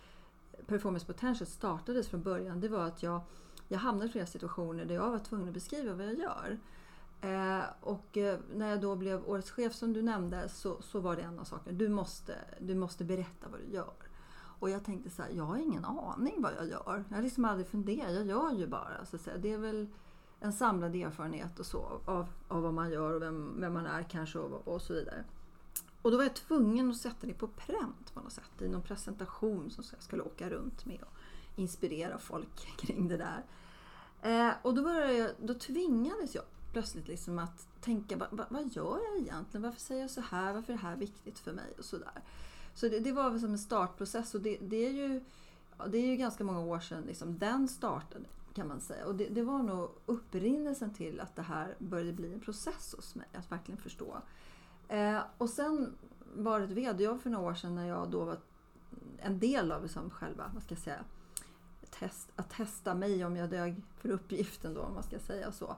Performance 0.70 1.06
Potential 1.06 1.48
startades 1.48 2.08
från 2.08 2.22
början, 2.22 2.60
det 2.60 2.68
var 2.68 2.86
att 2.86 3.04
jag, 3.04 3.22
jag 3.68 3.80
hamnade 3.80 4.10
i 4.10 4.12
flera 4.12 4.26
situationer 4.26 4.86
där 4.86 4.96
jag 4.96 5.12
var 5.12 5.20
tvungen 5.20 5.48
att 5.48 5.54
beskriva 5.54 5.94
vad 5.94 6.06
jag 6.06 6.20
gör. 6.20 6.60
Eh, 7.22 7.64
och 7.82 8.18
eh, 8.18 8.40
när 8.56 8.70
jag 8.70 8.82
då 8.82 8.96
blev 8.96 9.30
årets 9.30 9.52
chef 9.52 9.74
som 9.74 9.94
du 9.94 10.02
nämnde 10.02 10.50
så, 10.50 10.82
så 10.82 11.00
var 11.00 11.16
det 11.16 11.22
en 11.22 11.40
av 11.40 11.44
sakerna. 11.44 11.78
Du 11.78 11.90
måste, 11.90 12.36
du 12.60 12.76
måste 12.76 13.04
berätta 13.04 13.48
vad 13.52 13.60
du 13.60 13.74
gör. 13.74 13.94
Och 14.60 14.70
jag 14.70 14.86
tänkte 14.86 15.10
så 15.10 15.22
här, 15.22 15.30
jag 15.30 15.44
har 15.44 15.58
ingen 15.58 15.86
aning 15.86 16.36
vad 16.38 16.52
jag 16.58 16.68
gör. 16.68 17.04
Jag 17.10 17.16
har 17.16 17.24
liksom 17.24 17.46
aldrig 17.46 17.68
funderat, 17.68 18.14
jag 18.14 18.26
gör 18.26 18.52
ju 18.52 18.68
bara. 18.68 19.06
Så 19.06 19.16
att 19.16 19.22
säga. 19.22 19.38
Det 19.38 19.54
är 19.54 19.58
väl 19.58 19.88
en 20.40 20.54
samlad 20.54 20.96
erfarenhet 20.96 21.60
och 21.60 21.66
så 21.66 22.02
av, 22.06 22.28
av 22.48 22.62
vad 22.62 22.74
man 22.74 22.92
gör 22.92 23.14
och 23.14 23.22
vem, 23.22 23.62
vem 23.62 23.74
man 23.74 23.86
är 23.86 24.04
kanske 24.04 24.40
och, 24.40 24.68
och 24.68 24.82
så 24.82 24.94
vidare. 24.94 25.24
Och 26.02 26.12
då 26.12 26.18
var 26.18 26.24
jag 26.24 26.36
tvungen 26.36 26.90
att 26.90 26.98
sätta 26.98 27.28
det 27.28 27.34
på 27.34 27.48
pränt 27.48 28.14
på 28.14 28.20
något 28.20 28.34
sätt 28.34 28.62
i 28.62 28.68
någon 28.68 28.82
presentation 28.82 29.72
som 29.72 29.84
jag 29.94 30.04
skulle 30.04 30.24
åka 30.24 30.50
runt 30.50 30.86
med 30.86 31.02
och 31.02 31.18
inspirera 31.56 32.18
folk 32.18 32.68
kring 32.78 33.08
det 33.08 33.18
där. 33.18 33.44
Eh, 34.22 34.54
och 34.62 34.76
då, 34.76 34.84
började 34.84 35.14
jag, 35.14 35.32
då 35.40 35.54
tvingades 35.54 36.36
jag 36.36 36.44
plötsligt 36.72 37.08
liksom 37.08 37.40
att 37.40 37.68
tänka, 37.82 38.18
vad, 38.18 38.46
vad 38.50 38.74
gör 38.74 39.00
jag 39.08 39.18
egentligen? 39.18 39.62
Varför 39.62 39.80
säger 39.80 40.02
jag 40.02 40.10
så 40.10 40.22
här? 40.22 40.54
Varför 40.54 40.74
är 40.74 40.78
det 40.78 40.84
här 40.84 40.96
viktigt 40.96 41.40
för 41.40 41.54
mig? 41.54 41.74
Och 41.78 41.86
sådär. 41.86 42.22
Så 42.74 42.88
det, 42.88 43.00
det 43.00 43.12
var 43.12 43.30
väl 43.30 43.40
som 43.40 43.52
en 43.52 43.60
startprocess 43.60 44.36
och 44.36 44.42
det, 44.42 44.58
det, 44.62 44.86
är 44.86 44.92
ju, 44.92 45.22
det 45.88 45.98
är 45.98 46.06
ju 46.06 46.16
ganska 46.16 46.44
många 46.44 46.60
år 46.60 46.80
sedan 46.80 47.04
liksom, 47.08 47.38
den 47.38 47.68
startade 47.68 48.26
kan 48.54 48.68
man 48.68 48.82
säga. 48.82 49.06
Och 49.06 49.16
det, 49.16 49.28
det, 49.28 49.44
var 49.44 49.64
nog 49.64 49.90
upprinnelsen 50.06 50.94
till 50.94 51.20
att 51.20 51.36
det 51.36 51.42
här 51.42 51.76
började 51.80 52.14
bli 52.14 52.34
en 52.34 52.40
process 52.40 52.94
hos 52.98 53.16
mig, 53.16 53.28
att 53.34 53.52
verkligen 53.52 53.82
förstå. 53.82 54.22
Eh, 54.90 55.20
och 55.38 55.50
sen 55.50 55.98
var 56.36 56.60
det 56.60 56.66
ett 56.66 56.72
vd-jobb 56.72 57.22
för 57.22 57.30
några 57.30 57.50
år 57.50 57.54
sedan 57.54 57.76
när 57.76 57.88
jag 57.88 58.10
då 58.10 58.26
var 58.26 58.38
en 59.20 59.40
del 59.40 59.72
av 59.72 59.84
liksom 59.84 60.10
själva, 60.10 60.52
vad 60.54 60.64
ska 60.64 60.74
jag 60.74 60.84
säga, 60.84 61.04
test, 61.90 62.32
att 62.36 62.50
testa 62.50 62.96
mig 62.96 63.26
om 63.26 63.38
jag 63.38 63.50
dög 63.50 63.84
för 63.98 64.10
uppgiften 64.10 64.74
då, 64.74 64.82
om 64.82 64.94
man 64.94 65.04
ska 65.04 65.20
säga 65.20 65.52
så 65.52 65.76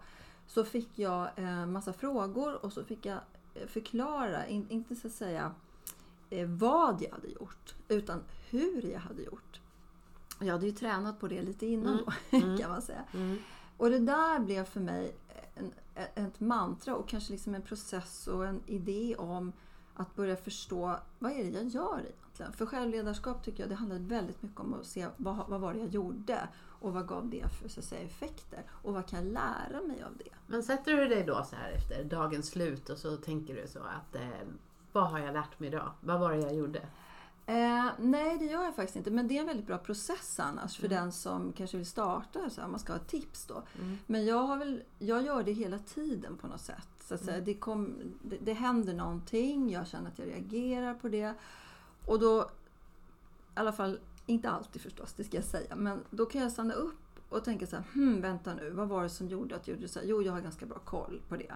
så 0.48 0.64
fick 0.64 1.00
jag 1.00 1.30
eh, 1.36 1.66
massa 1.66 1.94
frågor 1.94 2.66
och 2.66 2.74
så 2.74 2.84
fick 2.84 3.06
jag 3.06 3.20
eh, 3.54 3.68
förklara, 3.68 4.48
inte 4.48 4.96
så 4.96 5.08
att 5.08 5.14
säga 5.14 5.52
eh, 6.30 6.48
vad 6.48 7.02
jag 7.02 7.12
hade 7.12 7.28
gjort, 7.28 7.76
utan 7.88 8.24
hur 8.50 8.82
jag 8.82 9.00
hade 9.00 9.22
gjort. 9.22 9.62
Jag 10.40 10.54
hade 10.54 10.66
ju 10.66 10.72
tränat 10.72 11.20
på 11.20 11.28
det 11.28 11.42
lite 11.42 11.66
innan 11.66 11.94
mm. 11.94 12.06
då, 12.06 12.38
mm. 12.38 12.58
kan 12.58 12.70
man 12.70 12.82
säga. 12.82 13.04
Mm. 13.14 13.38
Och 13.78 13.90
det 13.90 14.00
där 14.00 14.40
blev 14.40 14.64
för 14.64 14.80
mig 14.80 15.16
en, 15.56 15.74
ett 16.16 16.40
mantra 16.40 16.96
och 16.96 17.10
kanske 17.10 17.32
liksom 17.32 17.56
en 17.56 17.62
process 17.62 18.28
och 18.28 18.46
en 18.46 18.62
idé 18.66 19.16
om 19.18 19.54
att 19.94 20.16
börja 20.16 20.36
förstå 20.36 20.96
vad 21.20 21.32
är 21.32 21.44
det 21.44 21.50
jag 21.50 21.68
gör 21.68 22.00
egentligen? 22.00 22.54
För 22.54 22.66
självledarskap 22.66 23.44
tycker 23.44 23.64
jag 23.64 23.70
det 23.70 23.76
handlar 23.76 24.00
väldigt 24.00 24.42
mycket 24.42 24.60
om 24.60 24.74
att 24.74 24.86
se 24.86 25.08
vad, 25.18 25.48
vad 25.48 25.62
var 25.62 25.74
det 25.74 25.80
jag 25.80 25.90
gjorde 25.90 26.48
och 26.82 26.94
vad 26.94 27.08
gav 27.08 27.30
det 27.30 27.48
för 27.48 27.70
så 27.70 27.80
att 27.80 27.86
säga, 27.86 28.02
effekter 28.02 28.64
och 28.70 28.94
vad 28.94 29.08
kan 29.08 29.24
jag 29.24 29.34
lära 29.34 29.82
mig 29.88 30.04
av 30.04 30.18
det. 30.18 30.30
Men 30.48 30.64
sätter 30.64 30.98
du 30.98 31.08
dig 31.08 31.24
då 31.24 31.44
så 31.50 31.56
här 31.56 31.72
efter 31.72 32.04
dagens 32.04 32.48
slut 32.48 32.90
och 32.90 32.98
så 32.98 33.18
tänker 33.18 33.56
du 33.56 33.68
så 33.68 33.80
att 33.80 34.16
eh, 34.16 34.48
vad 34.92 35.10
har 35.10 35.20
jag 35.20 35.34
lärt 35.34 35.60
mig 35.60 35.70
idag? 35.70 35.92
Vad 36.02 36.20
var 36.20 36.32
det 36.32 36.40
jag 36.40 36.56
gjorde? 36.56 36.82
Eh, 37.52 37.92
nej, 37.98 38.38
det 38.38 38.46
gör 38.46 38.64
jag 38.64 38.76
faktiskt 38.76 38.96
inte. 38.96 39.12
Men 39.12 39.28
det 39.28 39.38
är 39.38 39.42
en 39.42 39.48
väldigt 39.48 39.68
bra 39.68 39.78
process 39.78 40.40
annars 40.40 40.78
för 40.78 40.88
den 40.88 41.12
som 41.12 41.54
kanske 41.54 41.78
vill 41.78 41.86
starta, 41.86 42.50
så 42.50 42.62
här, 42.62 42.68
man 42.68 42.80
ska 42.80 42.94
ha 42.94 43.00
tips 43.00 43.46
då. 43.46 43.64
Men 44.08 44.26
jag, 44.26 44.38
har 44.38 44.58
väl, 44.58 44.84
jag 45.00 45.24
gör 45.24 45.44
det 45.44 45.52
hela 45.52 45.80
tiden 45.80 46.38
på 46.38 46.48
något 46.48 46.62
sätt. 46.62 46.88
Så 47.00 47.14
att 47.14 47.24
säga. 47.24 47.42
Det, 47.42 47.54
kom, 47.54 47.96
det, 48.22 48.38
det 48.42 48.54
händer 48.54 48.94
någonting, 48.94 49.70
jag 49.70 49.88
känner 49.88 50.10
att 50.10 50.20
jag 50.20 50.28
reagerar 50.28 50.94
på 50.94 51.10
det. 51.10 51.34
Och 52.06 52.20
då, 52.20 52.42
i 52.42 53.60
alla 53.60 53.72
fall, 53.72 54.00
inte 54.26 54.50
alltid 54.50 54.82
förstås, 54.82 55.14
det 55.14 55.24
ska 55.24 55.38
jag 55.38 55.46
säga. 55.46 55.76
Men 55.76 56.00
då 56.10 56.26
kan 56.26 56.42
jag 56.42 56.52
stanna 56.52 56.74
upp 56.74 57.20
och 57.30 57.44
tänka 57.44 57.68
så 57.68 57.76
här, 57.76 57.86
hmm, 57.94 58.22
vänta 58.22 58.54
nu, 58.54 58.70
vad 58.70 58.88
var 58.88 59.04
det 59.04 59.10
som 59.10 59.28
gjorde 59.28 59.56
att 59.56 59.68
jag 59.68 59.76
gjorde 59.76 59.88
så 59.88 60.00
här? 60.00 60.06
Jo, 60.08 60.22
jag 60.22 60.34
har 60.34 60.42
ganska 60.42 60.66
bra 60.66 60.80
koll 60.80 61.22
på 61.30 61.38
det. 61.38 61.54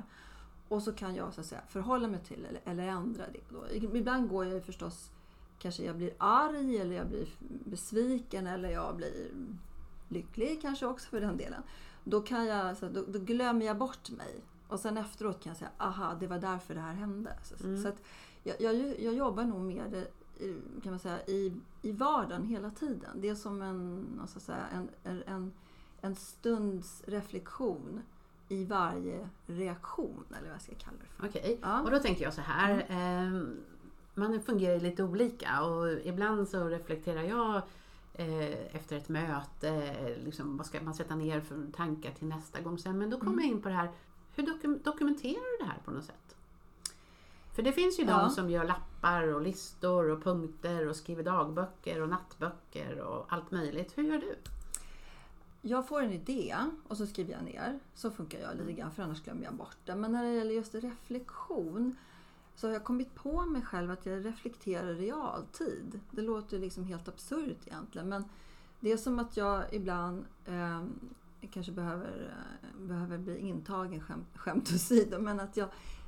Och 0.67 0.83
så 0.83 0.91
kan 0.91 1.15
jag 1.15 1.33
så 1.33 1.41
att 1.41 1.47
säga 1.47 1.61
förhålla 1.67 2.07
mig 2.07 2.19
till 2.19 2.45
eller, 2.45 2.61
eller 2.65 2.87
ändra 2.87 3.23
det. 3.33 3.39
Då. 3.49 3.87
Ibland 3.97 4.29
går 4.29 4.45
jag 4.45 4.53
ju 4.53 4.61
förstås 4.61 5.11
kanske 5.65 5.83
jag 5.83 5.95
blir 5.95 6.13
arg 6.17 6.77
eller 6.77 6.95
jag 6.95 7.07
blir 7.07 7.27
besviken 7.65 8.47
eller 8.47 8.69
jag 8.69 8.95
blir 8.95 9.31
lycklig 10.07 10.61
kanske 10.61 10.85
också 10.85 11.09
för 11.09 11.21
den 11.21 11.37
delen. 11.37 11.61
Då, 12.03 12.21
kan 12.21 12.45
jag, 12.45 12.77
så 12.77 12.89
då, 12.89 13.03
då 13.07 13.19
glömmer 13.19 13.65
jag 13.65 13.77
bort 13.77 14.09
mig. 14.09 14.41
Och 14.67 14.79
sen 14.79 14.97
efteråt 14.97 15.43
kan 15.43 15.49
jag 15.49 15.57
säga, 15.57 15.71
aha, 15.77 16.17
det 16.19 16.27
var 16.27 16.39
därför 16.39 16.75
det 16.75 16.81
här 16.81 16.93
hände. 16.93 17.37
Så, 17.43 17.63
Mm. 17.63 17.81
så 17.83 17.87
att 17.87 18.01
jag, 18.43 18.61
jag, 18.61 18.75
jag 19.01 19.13
jobbar 19.13 19.43
nog 19.43 19.61
med 19.61 19.91
det 19.91 20.07
kan 20.83 20.91
man 20.91 20.99
säga, 20.99 21.25
i, 21.25 21.53
i 21.81 21.91
vardagen 21.91 22.43
hela 22.43 22.69
tiden. 22.69 23.21
Det 23.21 23.29
är 23.29 23.35
som 23.35 23.61
en, 23.61 24.05
jag 24.33 24.41
säga, 24.41 24.65
en, 24.73 24.89
en, 25.27 25.53
en, 26.01 26.15
stunds 26.15 27.03
reflektion 27.07 28.01
i 28.49 28.65
varje 28.65 29.29
reaktion, 29.45 30.23
eller 30.29 30.47
vad 30.47 30.53
jag 30.53 30.61
ska 30.61 30.75
kalla 30.75 30.97
det 31.01 31.07
för. 31.07 31.27
Okej, 31.27 31.59
Ja. 31.61 31.81
och 31.81 31.91
då 31.91 31.99
tänker 31.99 32.23
jag 32.23 32.33
så 32.33 32.41
här. 32.41 32.85
Eh, 32.89 33.41
man 34.15 34.41
fungerar 34.41 34.79
lite 34.79 35.03
olika 35.03 35.63
och 35.63 35.91
ibland 35.91 36.49
så 36.49 36.67
reflekterar 36.67 37.21
jag 37.23 37.61
eh, 38.13 38.75
efter 38.75 38.97
ett 38.97 39.09
möte, 39.09 39.95
liksom, 40.25 40.57
vad 40.57 40.65
ska 40.65 40.81
man 40.81 40.93
sätta 40.93 41.15
ner 41.15 41.41
för 41.41 41.71
tankar 41.75 42.11
till 42.11 42.27
nästa 42.27 42.61
gång 42.61 42.77
sen. 42.77 42.97
Men 42.97 43.09
då 43.09 43.19
kommer 43.19 43.43
jag 43.43 43.51
in 43.51 43.61
på 43.61 43.69
det 43.69 43.75
här, 43.75 43.91
hur 44.35 44.43
dokum- 44.43 44.83
dokumenterar 44.83 45.57
du 45.59 45.65
det 45.65 45.69
här 45.71 45.79
på 45.85 45.91
något 45.91 46.03
sätt? 46.05 46.35
För 47.55 47.61
det 47.63 47.71
finns 47.71 47.99
ju 47.99 48.03
Ja. 48.03 48.17
de 48.19 48.29
som 48.29 48.49
gör 48.49 48.63
lappar 48.63 49.33
och 49.33 49.41
listor 49.41 50.09
och 50.09 50.23
punkter 50.23 50.87
och 50.87 50.95
skriver 50.95 51.23
dagböcker 51.23 52.01
och 52.01 52.09
nattböcker 52.09 52.99
och 52.99 53.25
allt 53.33 53.51
möjligt. 53.51 53.97
Hur 53.97 54.03
gör 54.03 54.17
du? 54.17 54.35
Jag 55.61 55.87
får 55.87 56.01
en 56.01 56.11
idé 56.11 56.55
och 56.87 56.97
så 56.97 57.05
skriver 57.07 57.33
jag 57.33 57.43
ner. 57.43 57.79
Så 57.95 58.11
funkar 58.11 58.39
jag 58.39 58.57
lite 58.57 58.71
grann 58.71 58.91
för 58.91 59.03
annars 59.03 59.23
glömmer 59.23 59.43
jag 59.43 59.53
bort 59.53 59.77
det. 59.85 59.95
Men 59.95 60.11
när 60.11 60.23
det 60.23 60.31
gäller 60.33 60.53
just 60.53 60.75
reflektion 60.75 61.95
så 62.55 62.67
har 62.67 62.73
jag 62.73 62.83
kommit 62.83 63.15
på 63.15 63.41
mig 63.45 63.61
själv 63.61 63.91
att 63.91 64.05
jag 64.05 64.25
reflekterar 64.25 64.87
i 64.87 64.93
realtid. 64.93 65.99
Det 66.11 66.21
låter 66.21 66.59
liksom 66.59 66.83
helt 66.83 67.07
absurt 67.07 67.67
egentligen 67.67 68.09
men 68.09 68.23
det 68.79 68.91
är 68.91 68.97
som 68.97 69.19
att 69.19 69.37
jag 69.37 69.73
ibland 69.73 70.25
eh, 70.45 70.83
kanske 71.51 71.71
behöver, 71.71 72.33
eh, 72.63 72.87
behöver 72.87 73.17
bli 73.17 73.37
intagen, 73.37 74.01
skämt, 74.01 74.27
skämt 74.37 74.71
åsido, 74.75 75.19
men 75.19 75.39
att 75.39 75.57
jag 75.57 75.67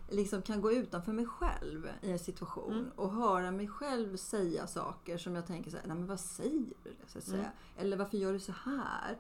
liksom 0.10 0.42
kan 0.42 0.62
gå 0.62 0.72
utanför 0.72 1.14
mig 1.14 1.26
själv 1.26 1.90
i 2.02 2.12
en 2.12 2.20
situation 2.20 2.74
Mm. 2.74 2.92
och 2.96 3.12
höra 3.12 3.52
mig 3.52 3.68
själv 3.68 4.18
säga 4.18 4.68
saker 4.68 5.18
som 5.18 5.36
jag 5.36 5.46
tänker 5.48 5.72
så 5.72 5.78
här, 5.78 5.88
nej 5.88 5.98
men 5.98 6.08
vad 6.08 6.20
säger 6.20 6.74
du? 6.84 7.22
Så. 7.22 7.34
Mm. 7.34 7.46
Eller 7.78 7.98
varför 7.98 8.18
gör 8.18 8.34
du 8.34 8.40
så 8.40 8.54
här? 8.64 9.18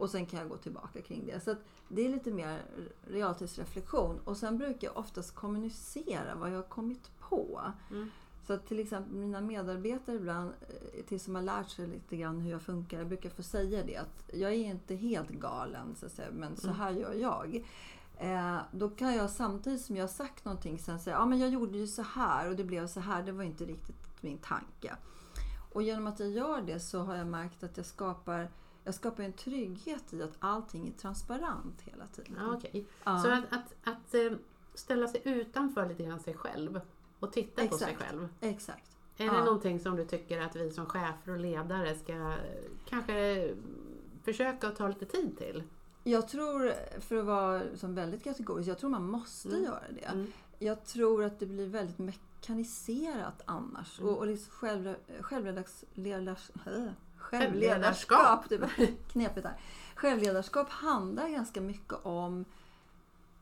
Och 0.00 0.10
sen 0.10 0.26
kan 0.26 0.40
jag 0.40 0.48
gå 0.48 0.56
tillbaka 0.56 1.02
kring 1.02 1.26
det. 1.26 1.40
Så 1.40 1.54
det 1.88 2.04
är 2.04 2.08
lite 2.08 2.30
mer 2.30 2.62
realtidsreflektion. 3.06 4.20
Och 4.24 4.36
sen 4.36 4.58
brukar 4.58 4.88
jag 4.88 4.96
oftast 4.96 5.34
kommunicera 5.34 6.34
vad 6.34 6.50
jag 6.50 6.56
har 6.56 6.62
kommit 6.62 7.10
på. 7.18 7.60
Mm. 7.90 8.10
Så 8.46 8.52
att 8.52 8.66
till 8.66 8.80
exempel 8.80 9.14
mina 9.14 9.40
medarbetare 9.40 10.16
ibland, 10.16 10.50
eh, 10.68 11.04
till 11.04 11.20
som 11.20 11.34
har 11.34 11.42
lärt 11.42 11.68
sig 11.70 11.86
lite 11.86 12.16
grann 12.16 12.40
hur 12.40 12.50
jag 12.50 12.62
funkar, 12.62 12.98
jag 12.98 13.06
brukar 13.06 13.30
få 13.30 13.42
säga 13.42 13.82
det 13.82 13.96
att 13.96 14.30
jag 14.32 14.52
är 14.52 14.56
inte 14.56 14.94
helt 14.94 15.30
galen 15.30 15.94
så 15.96 16.08
säga, 16.08 16.28
men 16.32 16.56
så 16.56 16.70
här 16.70 16.90
gör 16.90 17.14
jag. 17.14 17.64
Eh, 18.16 18.58
då 18.72 18.88
kan 18.88 19.14
jag 19.14 19.30
samtidigt 19.30 19.84
som 19.84 19.96
jag 19.96 20.02
har 20.02 20.08
sagt 20.08 20.44
någonting 20.44 20.78
sen 20.78 21.00
säga, 21.00 21.16
ja 21.16 21.26
men 21.26 21.38
jag 21.38 21.50
gjorde 21.50 21.78
ju 21.78 21.86
så 21.86 22.02
här 22.02 22.48
och 22.48 22.56
det 22.56 22.64
blev 22.64 22.86
så 22.86 23.00
här, 23.00 23.22
det 23.22 23.32
var 23.32 23.44
inte 23.44 23.64
riktigt 23.64 24.22
min 24.22 24.38
tanke. 24.38 24.96
Och 25.72 25.82
genom 25.82 26.06
att 26.06 26.20
jag 26.20 26.30
gör 26.30 26.62
det 26.62 26.80
så 26.80 26.98
har 26.98 27.16
jag 27.16 27.26
märkt 27.26 27.62
att 27.62 27.76
jag 27.76 27.86
skapar 27.86 28.50
jag 28.84 28.94
skapar 28.94 29.22
en 29.22 29.32
trygghet 29.32 30.12
i 30.12 30.22
att 30.22 30.36
allting 30.38 30.88
är 30.88 30.92
transparent 30.92 31.80
hela 31.80 32.06
tiden. 32.06 32.34
Ja, 32.38 32.54
okej. 32.56 32.86
Ja. 33.04 33.18
Så 33.18 33.30
att, 33.30 33.44
att, 33.50 33.74
att 33.84 34.14
eh, 34.14 34.32
ställa 34.74 35.08
sig 35.08 35.20
utanför 35.24 35.88
lite 35.88 36.02
grann 36.02 36.20
sig 36.20 36.34
själv 36.34 36.80
och 37.20 37.32
titta 37.32 37.66
på 37.66 37.78
sig 37.78 37.90
Exakt. 37.90 38.08
själv. 38.10 38.28
Exakt. 38.40 38.96
Är 39.16 39.24
Ja. 39.26 39.32
det 39.32 39.44
någonting 39.44 39.80
som 39.80 39.96
du 39.96 40.04
tycker 40.04 40.40
att 40.40 40.56
vi 40.56 40.70
som 40.70 40.86
chefer 40.86 41.32
och 41.32 41.38
ledare 41.38 41.94
ska 41.94 42.34
kanske 42.86 43.50
försöka 44.24 44.68
att 44.68 44.76
ta 44.76 44.88
lite 44.88 45.04
tid 45.06 45.38
till? 45.38 45.62
Jag 46.04 46.28
tror, 46.28 46.72
för 47.00 47.16
att 47.16 47.24
vara 47.24 47.62
som 47.76 47.94
väldigt 47.94 48.24
kategorisk, 48.24 48.68
jag 48.68 48.78
tror 48.78 48.90
man 48.90 49.10
måste 49.10 49.48
Mm. 49.48 49.64
göra 49.64 49.84
det. 49.90 50.04
Mm. 50.04 50.32
Jag 50.58 50.84
tror 50.84 51.24
att 51.24 51.38
det 51.38 51.46
blir 51.46 51.66
väldigt 51.66 51.98
mekaniserat 51.98 53.42
annars. 53.44 54.00
Mm. 54.00 54.12
Och, 54.12 54.18
och 54.18 54.26
liksom 54.26 54.50
själv, 54.52 54.94
självledars, 55.20 55.84
ledars, 55.94 56.50
äh, 56.66 56.86
Självledarskap. 57.30 58.18
självledarskap, 58.18 58.48
det 58.48 58.56
var 58.58 58.86
knepigt 59.12 59.42
där. 59.42 59.56
Självledarskap 59.94 60.70
handlar 60.70 61.28
ganska 61.28 61.60
mycket 61.60 61.98
om 62.02 62.44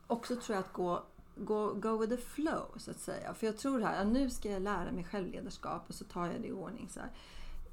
också 0.07 0.35
tror 0.35 0.55
jag 0.55 0.65
att 0.65 0.73
gå, 0.73 1.03
gå, 1.35 1.73
go 1.73 1.97
with 1.97 2.15
the 2.15 2.21
flow 2.21 2.65
så 2.77 2.91
att 2.91 2.99
säga. 2.99 3.33
För 3.33 3.45
jag 3.45 3.57
tror 3.57 3.79
här, 3.79 3.97
ja, 3.97 4.03
nu 4.03 4.29
ska 4.29 4.49
jag 4.49 4.61
lära 4.61 4.91
mig 4.91 5.03
självledarskap 5.03 5.83
och 5.87 5.95
så 5.95 6.03
tar 6.03 6.25
jag 6.25 6.41
det 6.41 6.47
i 6.47 6.51
ordning. 6.51 6.89
Så 6.89 6.99
här. 6.99 7.09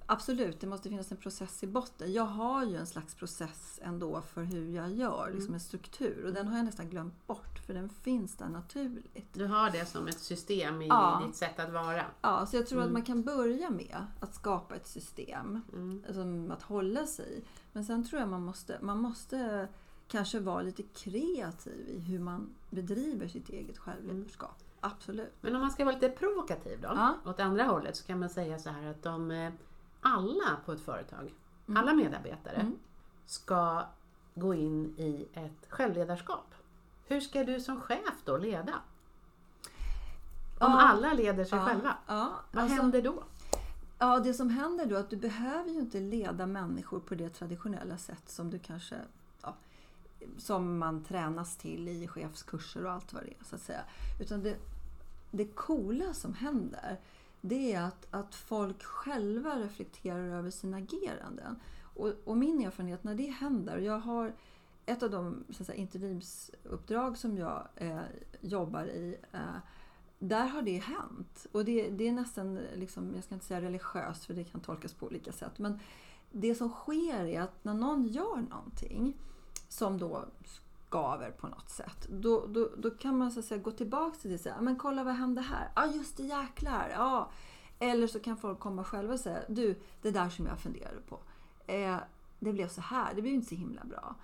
Absolut, 0.08 0.60
det 0.60 0.66
måste 0.66 0.88
finnas 0.88 1.10
en 1.12 1.16
process 1.18 1.62
i 1.62 1.66
botten. 1.66 2.12
Jag 2.12 2.22
har 2.24 2.64
ju 2.64 2.76
en 2.76 2.86
slags 2.86 3.14
process 3.14 3.80
ändå 3.82 4.20
för 4.20 4.42
hur 4.42 4.74
jag 4.76 4.90
gör, 4.92 5.30
liksom 5.34 5.54
en 5.54 5.60
struktur. 5.60 6.24
Och 6.26 6.32
den 6.32 6.48
har 6.48 6.56
jag 6.56 6.64
nästan 6.64 6.88
glömt 6.90 7.26
bort 7.26 7.58
för 7.66 7.74
den 7.74 7.88
finns 7.88 8.36
där 8.36 8.48
naturligt. 8.48 9.28
Du 9.32 9.46
har 9.46 9.70
det 9.70 9.86
som 9.86 10.06
ett 10.08 10.18
system 10.18 10.82
i 10.82 10.86
Ja. 10.88 11.22
ditt 11.26 11.36
sätt 11.36 11.58
att 11.58 11.72
vara. 11.72 12.04
Ja, 12.20 12.46
så 12.46 12.56
jag 12.56 12.66
tror 12.66 12.78
Mm. 12.78 12.86
att 12.88 12.92
man 12.92 13.02
kan 13.02 13.22
börja 13.22 13.70
med 13.70 14.06
att 14.20 14.34
skapa 14.34 14.74
ett 14.76 14.86
system 14.86 15.60
Mm. 15.72 16.02
som 16.12 16.50
att 16.50 16.62
hålla 16.62 17.06
sig 17.06 17.38
i. 17.38 17.44
Men 17.72 17.84
sen 17.84 18.04
tror 18.08 18.20
jag 18.20 18.28
man 18.28 18.42
måste, 18.42 18.78
man 18.82 18.98
måste 18.98 19.68
kanske 20.08 20.40
vara 20.40 20.62
lite 20.62 20.82
kreativ 20.82 21.88
i 21.88 21.98
hur 21.98 22.18
man 22.18 22.54
bedriver 22.70 23.28
sitt 23.28 23.48
eget 23.48 23.78
självledarskap. 23.78 24.62
Absolut. 24.80 25.32
Men 25.40 25.54
om 25.54 25.60
man 25.60 25.70
ska 25.70 25.84
vara 25.84 25.94
lite 25.94 26.08
provokativ 26.08 26.80
då, 26.80 26.88
Ja. 26.94 27.14
åt 27.30 27.40
andra 27.40 27.64
hållet, 27.64 27.96
så 27.96 28.04
kan 28.06 28.18
man 28.20 28.28
säga 28.30 28.58
så 28.58 28.70
här 28.70 28.86
att 28.90 29.02
de 29.02 29.30
eh, 29.30 29.52
alla 30.06 30.56
på 30.64 30.72
ett 30.72 30.80
företag, 30.80 31.34
Mm. 31.68 31.82
alla 31.82 31.92
medarbetare, 31.94 32.56
Mm. 32.56 32.78
ska 33.26 33.84
gå 34.34 34.54
in 34.54 34.94
i 34.98 35.28
ett 35.32 35.66
självledarskap. 35.68 36.54
Hur 37.06 37.20
ska 37.20 37.44
du 37.44 37.60
som 37.60 37.80
chef 37.80 38.14
då 38.24 38.36
leda? 38.36 38.72
Om 40.58 40.72
Ja. 40.72 40.80
alla 40.80 41.12
leder 41.12 41.44
sig 41.44 41.58
Ja, 41.58 41.64
själva, 41.64 41.96
Ja, 42.06 42.32
vad 42.52 42.62
alltså- 42.62 42.82
händer 42.82 43.02
då? 43.02 43.22
Ja, 43.98 44.18
det 44.20 44.34
som 44.34 44.50
händer 44.50 44.86
då 44.86 44.96
är 44.96 45.00
att 45.00 45.10
du 45.10 45.16
behöver 45.16 45.70
ju 45.70 45.78
inte 45.78 46.00
leda 46.00 46.46
människor 46.46 47.00
på 47.00 47.14
det 47.14 47.28
traditionella 47.30 47.98
sätt 47.98 48.22
som 48.28 48.50
du 48.50 48.58
kanske 48.58 48.96
som 50.38 50.78
man 50.78 51.04
tränas 51.04 51.56
till 51.56 51.88
i 51.88 52.08
chefskurser 52.08 52.84
och 52.84 52.92
allt 52.92 53.12
vad 53.12 53.22
det 53.22 53.28
är. 53.30 53.44
Så 53.44 53.54
att 53.54 53.62
säga. 53.62 53.80
Utan 54.20 54.42
det, 54.42 54.56
det 55.30 55.44
coola 55.44 56.14
som 56.14 56.34
händer 56.34 57.00
det 57.48 57.72
är 57.72 57.82
att, 57.82 58.06
att 58.10 58.34
folk 58.34 58.82
själva 58.82 59.58
reflekterar 59.58 60.38
över 60.38 60.50
sina 60.50 60.76
ageranden. 60.76 61.60
Och, 61.82 62.12
och 62.24 62.36
min 62.36 62.60
erfarenhet 62.60 63.04
när 63.04 63.14
det 63.14 63.30
händer, 63.30 63.78
jag 63.78 63.98
har 63.98 64.34
ett 64.86 65.02
av 65.02 65.10
de 65.10 65.44
så 65.50 65.62
att 65.62 65.66
säga, 65.66 65.78
interimsuppdrag 65.78 67.18
som 67.18 67.38
jag 67.38 67.68
eh, 67.76 68.00
jobbar 68.40 68.86
i 68.86 69.16
eh, 69.32 69.40
där 70.18 70.46
har 70.46 70.62
det 70.62 70.78
hänt. 70.78 71.46
Och 71.52 71.64
det, 71.64 71.90
det 71.90 72.08
är 72.08 72.12
nästan, 72.12 72.54
liksom, 72.74 73.12
jag 73.14 73.24
ska 73.24 73.34
inte 73.34 73.46
säga 73.46 73.60
religiöst 73.60 74.24
för 74.24 74.34
det 74.34 74.44
kan 74.44 74.60
tolkas 74.60 74.94
på 74.94 75.06
olika 75.06 75.32
sätt. 75.32 75.58
Men 75.58 75.80
det 76.32 76.54
som 76.54 76.68
sker 76.68 77.24
är 77.24 77.40
att 77.40 77.64
när 77.64 77.74
någon 77.74 78.06
gör 78.06 78.36
någonting 78.50 79.16
som 79.68 79.98
då 79.98 80.24
skaver 80.86 81.30
på 81.30 81.48
något 81.48 81.70
sätt. 81.70 82.06
Då, 82.08 82.46
då, 82.46 82.70
då 82.76 82.90
kan 82.90 83.18
man 83.18 83.30
så 83.30 83.40
att 83.40 83.46
säga 83.46 83.62
gå 83.62 83.70
tillbaka 83.70 84.16
till 84.16 84.30
det 84.30 84.34
och 84.36 84.40
säga, 84.40 84.56
ah, 84.58 84.62
men 84.62 84.76
kolla 84.76 85.04
vad 85.04 85.14
hände 85.14 85.40
här? 85.40 85.72
Ja 85.76 85.86
just 85.86 86.16
det, 86.16 86.22
jäklar. 86.22 86.94
Ah. 86.96 87.30
Eller 87.78 88.06
så 88.06 88.20
kan 88.20 88.36
folk 88.36 88.58
komma 88.58 88.84
själva 88.84 89.14
och 89.14 89.20
säga, 89.20 89.42
du 89.48 89.78
det 90.02 90.10
där 90.10 90.28
som 90.28 90.46
jag 90.46 90.60
funderade 90.60 91.00
på. 91.08 91.18
Eh, 91.66 91.96
det 92.38 92.52
blev 92.52 92.68
så 92.68 92.80
här, 92.80 93.14
det 93.14 93.22
blev 93.22 93.34
inte 93.34 93.48
så 93.48 93.54
himla 93.54 93.84
bra. 93.84 94.14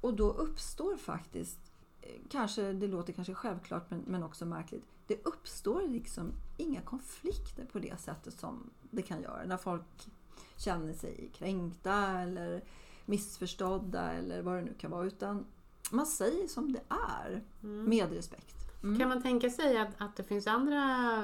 Och 0.00 0.14
då 0.14 0.30
uppstår 0.30 0.96
faktiskt, 0.96 1.58
eh, 2.00 2.20
kanske, 2.30 2.72
det 2.72 2.86
låter 2.86 3.12
kanske 3.12 3.34
självklart 3.34 3.90
men, 3.90 4.04
men 4.06 4.22
också 4.22 4.46
märkligt, 4.46 4.84
det 5.06 5.26
uppstår 5.26 5.82
liksom 5.82 6.32
inga 6.56 6.80
konflikter 6.80 7.64
på 7.72 7.78
det 7.78 8.00
sättet 8.00 8.38
som 8.38 8.70
det 8.90 9.02
kan 9.02 9.22
göra 9.22 9.44
när 9.44 9.56
folk 9.56 10.08
känner 10.56 10.92
sig 10.92 11.30
kränkta 11.34 12.20
eller 12.20 12.62
missförstådda 13.06 14.12
eller 14.12 14.42
vad 14.42 14.54
det 14.54 14.62
nu 14.62 14.74
kan 14.78 14.90
vara. 14.90 15.06
Utan 15.06 15.46
man 15.90 16.06
säger 16.06 16.46
som 16.46 16.72
det 16.72 16.82
är 16.88 17.42
mm. 17.62 17.88
med 17.88 18.12
respekt. 18.12 18.58
Mm. 18.82 18.98
Kan 18.98 19.08
man 19.08 19.22
tänka 19.22 19.50
sig 19.50 19.78
att, 19.78 19.94
att 19.98 20.16
det 20.16 20.22
finns 20.22 20.46
andra 20.46 21.22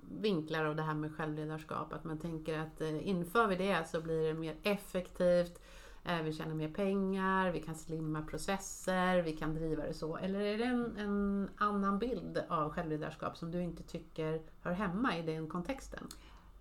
vinklar 0.00 0.64
av 0.64 0.76
det 0.76 0.82
här 0.82 0.94
med 0.94 1.16
självledarskap? 1.16 1.92
Att 1.92 2.04
man 2.04 2.18
tänker 2.18 2.58
att 2.58 2.80
eh, 2.80 3.08
inför 3.08 3.46
vi 3.46 3.56
det 3.56 3.88
så 3.88 4.00
blir 4.00 4.28
det 4.28 4.34
mer 4.34 4.56
effektivt, 4.62 5.60
eh, 6.04 6.22
vi 6.22 6.32
tjänar 6.32 6.54
mer 6.54 6.70
pengar, 6.70 7.50
vi 7.50 7.60
kan 7.60 7.74
slimma 7.74 8.22
processer, 8.22 9.22
vi 9.22 9.36
kan 9.36 9.54
driva 9.54 9.82
det 9.82 9.94
så. 9.94 10.16
Eller 10.16 10.40
är 10.40 10.58
det 10.58 10.64
en, 10.64 10.96
en 10.96 11.50
annan 11.56 11.98
bild 11.98 12.42
av 12.48 12.70
självledarskap 12.70 13.36
som 13.36 13.50
du 13.50 13.62
inte 13.62 13.82
tycker 13.82 14.42
hör 14.60 14.72
hemma 14.72 15.18
i 15.18 15.22
den 15.22 15.48
kontexten? 15.48 16.08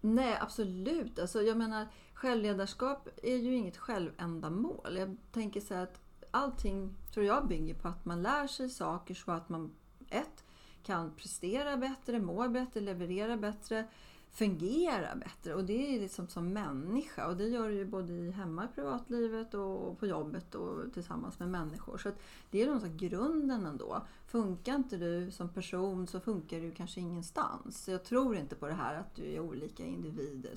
Nej, 0.02 0.38
absolut. 0.42 1.20
Alltså, 1.20 1.42
jag 1.42 1.58
menar, 1.58 1.88
självledarskap 2.14 3.08
är 3.24 3.36
ju 3.36 3.56
inget 3.56 3.78
självändamål. 3.78 4.98
Jag 4.98 5.18
tänker 5.32 5.62
så 5.62 5.74
att 5.74 6.02
allting 6.32 6.96
tror 7.14 7.26
jag 7.26 7.48
bygger 7.48 7.74
på 7.74 7.88
att 7.88 8.06
man 8.06 8.22
lär 8.22 8.48
sig 8.48 8.70
saker 8.70 9.14
så 9.14 9.32
att 9.32 9.50
man 9.50 9.72
ett, 10.10 10.44
kan 10.84 11.12
prestera 11.16 11.78
bättre, 11.78 12.20
må 12.20 12.50
bättre, 12.50 12.80
leverera 12.80 13.38
bättre, 13.38 13.88
fungera 14.32 15.16
bättre. 15.16 15.54
Och 15.54 15.64
det 15.64 15.96
är 15.96 16.00
liksom 16.00 16.28
som 16.28 16.54
människa. 16.54 17.28
Och 17.28 17.38
det 17.38 17.48
gör 17.48 17.70
du 17.70 17.76
ju 17.76 17.86
både 17.86 18.14
hemma 18.14 18.66
i 18.66 18.68
privatlivet 18.76 19.54
och 19.54 20.00
på 20.00 20.08
jobbet 20.08 20.56
och 20.56 20.94
tillsammans 20.94 21.40
med 21.40 21.50
människor. 21.50 21.98
Så 21.98 22.12
det 22.50 22.62
är 22.62 22.68
någon 22.68 22.98
grunden 22.98 23.66
ändå. 23.66 24.02
Funkar 24.28 24.76
inte 24.76 24.98
du 24.98 25.32
som 25.32 25.50
person 25.50 26.08
så 26.08 26.20
funkar 26.20 26.60
du 26.60 26.72
kanske 26.72 27.00
ingenstans. 27.00 27.88
Jag 27.88 28.04
tror 28.04 28.36
inte 28.36 28.56
på 28.56 28.68
det 28.68 28.74
här 28.74 28.96
att 28.96 29.16
du 29.16 29.34
är 29.34 29.40
olika 29.40 29.86
individer. 29.86 30.56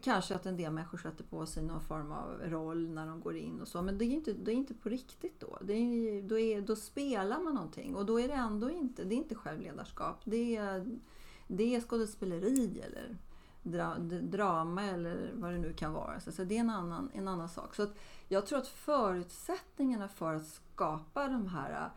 Kanske 0.00 0.34
att 0.34 0.46
en 0.46 0.56
del 0.56 0.72
människor 0.72 0.98
sätter 0.98 1.24
på 1.24 1.46
sig 1.46 1.62
någon 1.62 1.80
form 1.80 2.12
av 2.12 2.40
roll 2.44 2.88
när 2.88 3.06
de 3.06 3.20
går 3.20 3.36
in 3.36 3.60
och 3.60 3.68
så. 3.68 3.82
Men 3.82 3.98
det 3.98 4.04
är 4.04 4.06
inte, 4.06 4.32
det 4.32 4.52
är 4.52 4.54
inte 4.54 4.74
på 4.74 4.88
riktigt 4.88 5.40
då. 5.40 5.58
Det 5.62 5.72
är, 5.72 6.22
då, 6.22 6.38
är, 6.38 6.60
då 6.60 6.76
spelar 6.76 7.40
man 7.40 7.54
någonting 7.54 7.96
och 7.96 8.06
då 8.06 8.20
är 8.20 8.28
det 8.28 8.34
ändå 8.34 8.70
inte, 8.70 9.04
det 9.04 9.14
är 9.14 9.16
inte 9.16 9.34
självledarskap. 9.34 10.20
Det 10.24 10.56
är, 10.56 10.98
det 11.46 11.74
är 11.74 11.80
skådespeleri 11.80 12.80
eller 12.80 13.16
dra, 13.62 13.94
drama 14.22 14.84
eller 14.84 15.30
vad 15.34 15.52
det 15.52 15.58
nu 15.58 15.72
kan 15.72 15.92
vara. 15.92 16.20
Så 16.20 16.44
det 16.44 16.56
är 16.56 16.60
en 16.60 16.70
annan, 16.70 17.10
en 17.14 17.28
annan 17.28 17.48
sak. 17.48 17.74
Så 17.74 17.86
jag 18.28 18.46
tror 18.46 18.58
att 18.58 18.68
förutsättningarna 18.68 20.08
för 20.08 20.34
att 20.34 20.46
skapa 20.46 21.28
de 21.28 21.46
här 21.46 21.90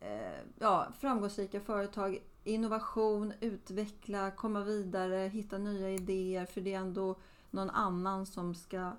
eh, 0.00 0.40
ja, 0.58 0.88
framgångsrika 0.98 1.60
företag 1.60 2.22
innovation, 2.48 3.32
utveckla, 3.40 4.30
komma 4.30 4.64
vidare, 4.64 5.28
hitta 5.28 5.58
nya 5.58 5.90
idéer. 5.90 6.46
För 6.46 6.60
det 6.60 6.74
är 6.74 6.78
ändå 6.78 7.16
någon 7.50 7.70
annan 7.70 8.26
som 8.26 8.54
ska 8.54 8.92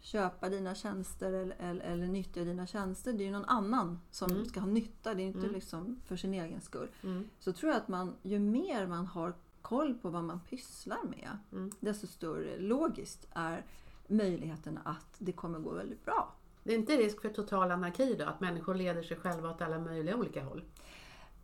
köpa 0.00 0.48
dina 0.48 0.74
tjänster 0.74 1.32
eller, 1.32 1.56
eller, 1.58 1.84
eller 1.84 2.06
nyttja 2.06 2.44
dina 2.44 2.66
tjänster. 2.66 3.12
Det 3.12 3.24
är 3.24 3.26
ju 3.26 3.32
någon 3.32 3.44
annan 3.44 4.00
som 4.10 4.30
mm. 4.30 4.44
ska 4.44 4.60
ha 4.60 4.66
nytta. 4.66 5.14
Det 5.14 5.22
är 5.22 5.26
inte 5.26 5.38
mm. 5.38 5.52
liksom 5.52 6.00
för 6.06 6.16
sin 6.16 6.34
egen 6.34 6.60
skull. 6.60 6.88
Mm. 7.02 7.28
Så 7.38 7.52
tror 7.52 7.72
jag 7.72 7.80
att 7.80 7.88
man, 7.88 8.14
ju 8.22 8.38
mer 8.38 8.86
man 8.86 9.06
har 9.06 9.34
koll 9.62 9.94
på 9.94 10.08
vad 10.08 10.24
man 10.24 10.40
pysslar 10.40 11.02
med, 11.10 11.38
mm. 11.52 11.70
desto 11.80 12.06
större 12.06 12.58
logiskt 12.58 13.26
är 13.32 13.64
möjligheten 14.06 14.78
att 14.84 15.14
det 15.18 15.32
kommer 15.32 15.58
gå 15.58 15.70
väldigt 15.70 16.04
bra. 16.04 16.34
Det 16.62 16.72
är 16.72 16.78
inte 16.78 16.96
risk 16.96 17.20
för 17.20 17.28
total 17.28 17.70
anarki 17.70 18.14
då? 18.18 18.24
Att 18.24 18.40
människor 18.40 18.74
leder 18.74 19.02
sig 19.02 19.16
själva 19.16 19.50
åt 19.50 19.62
alla 19.62 19.78
möjliga 19.78 20.16
olika 20.16 20.44
håll? 20.44 20.62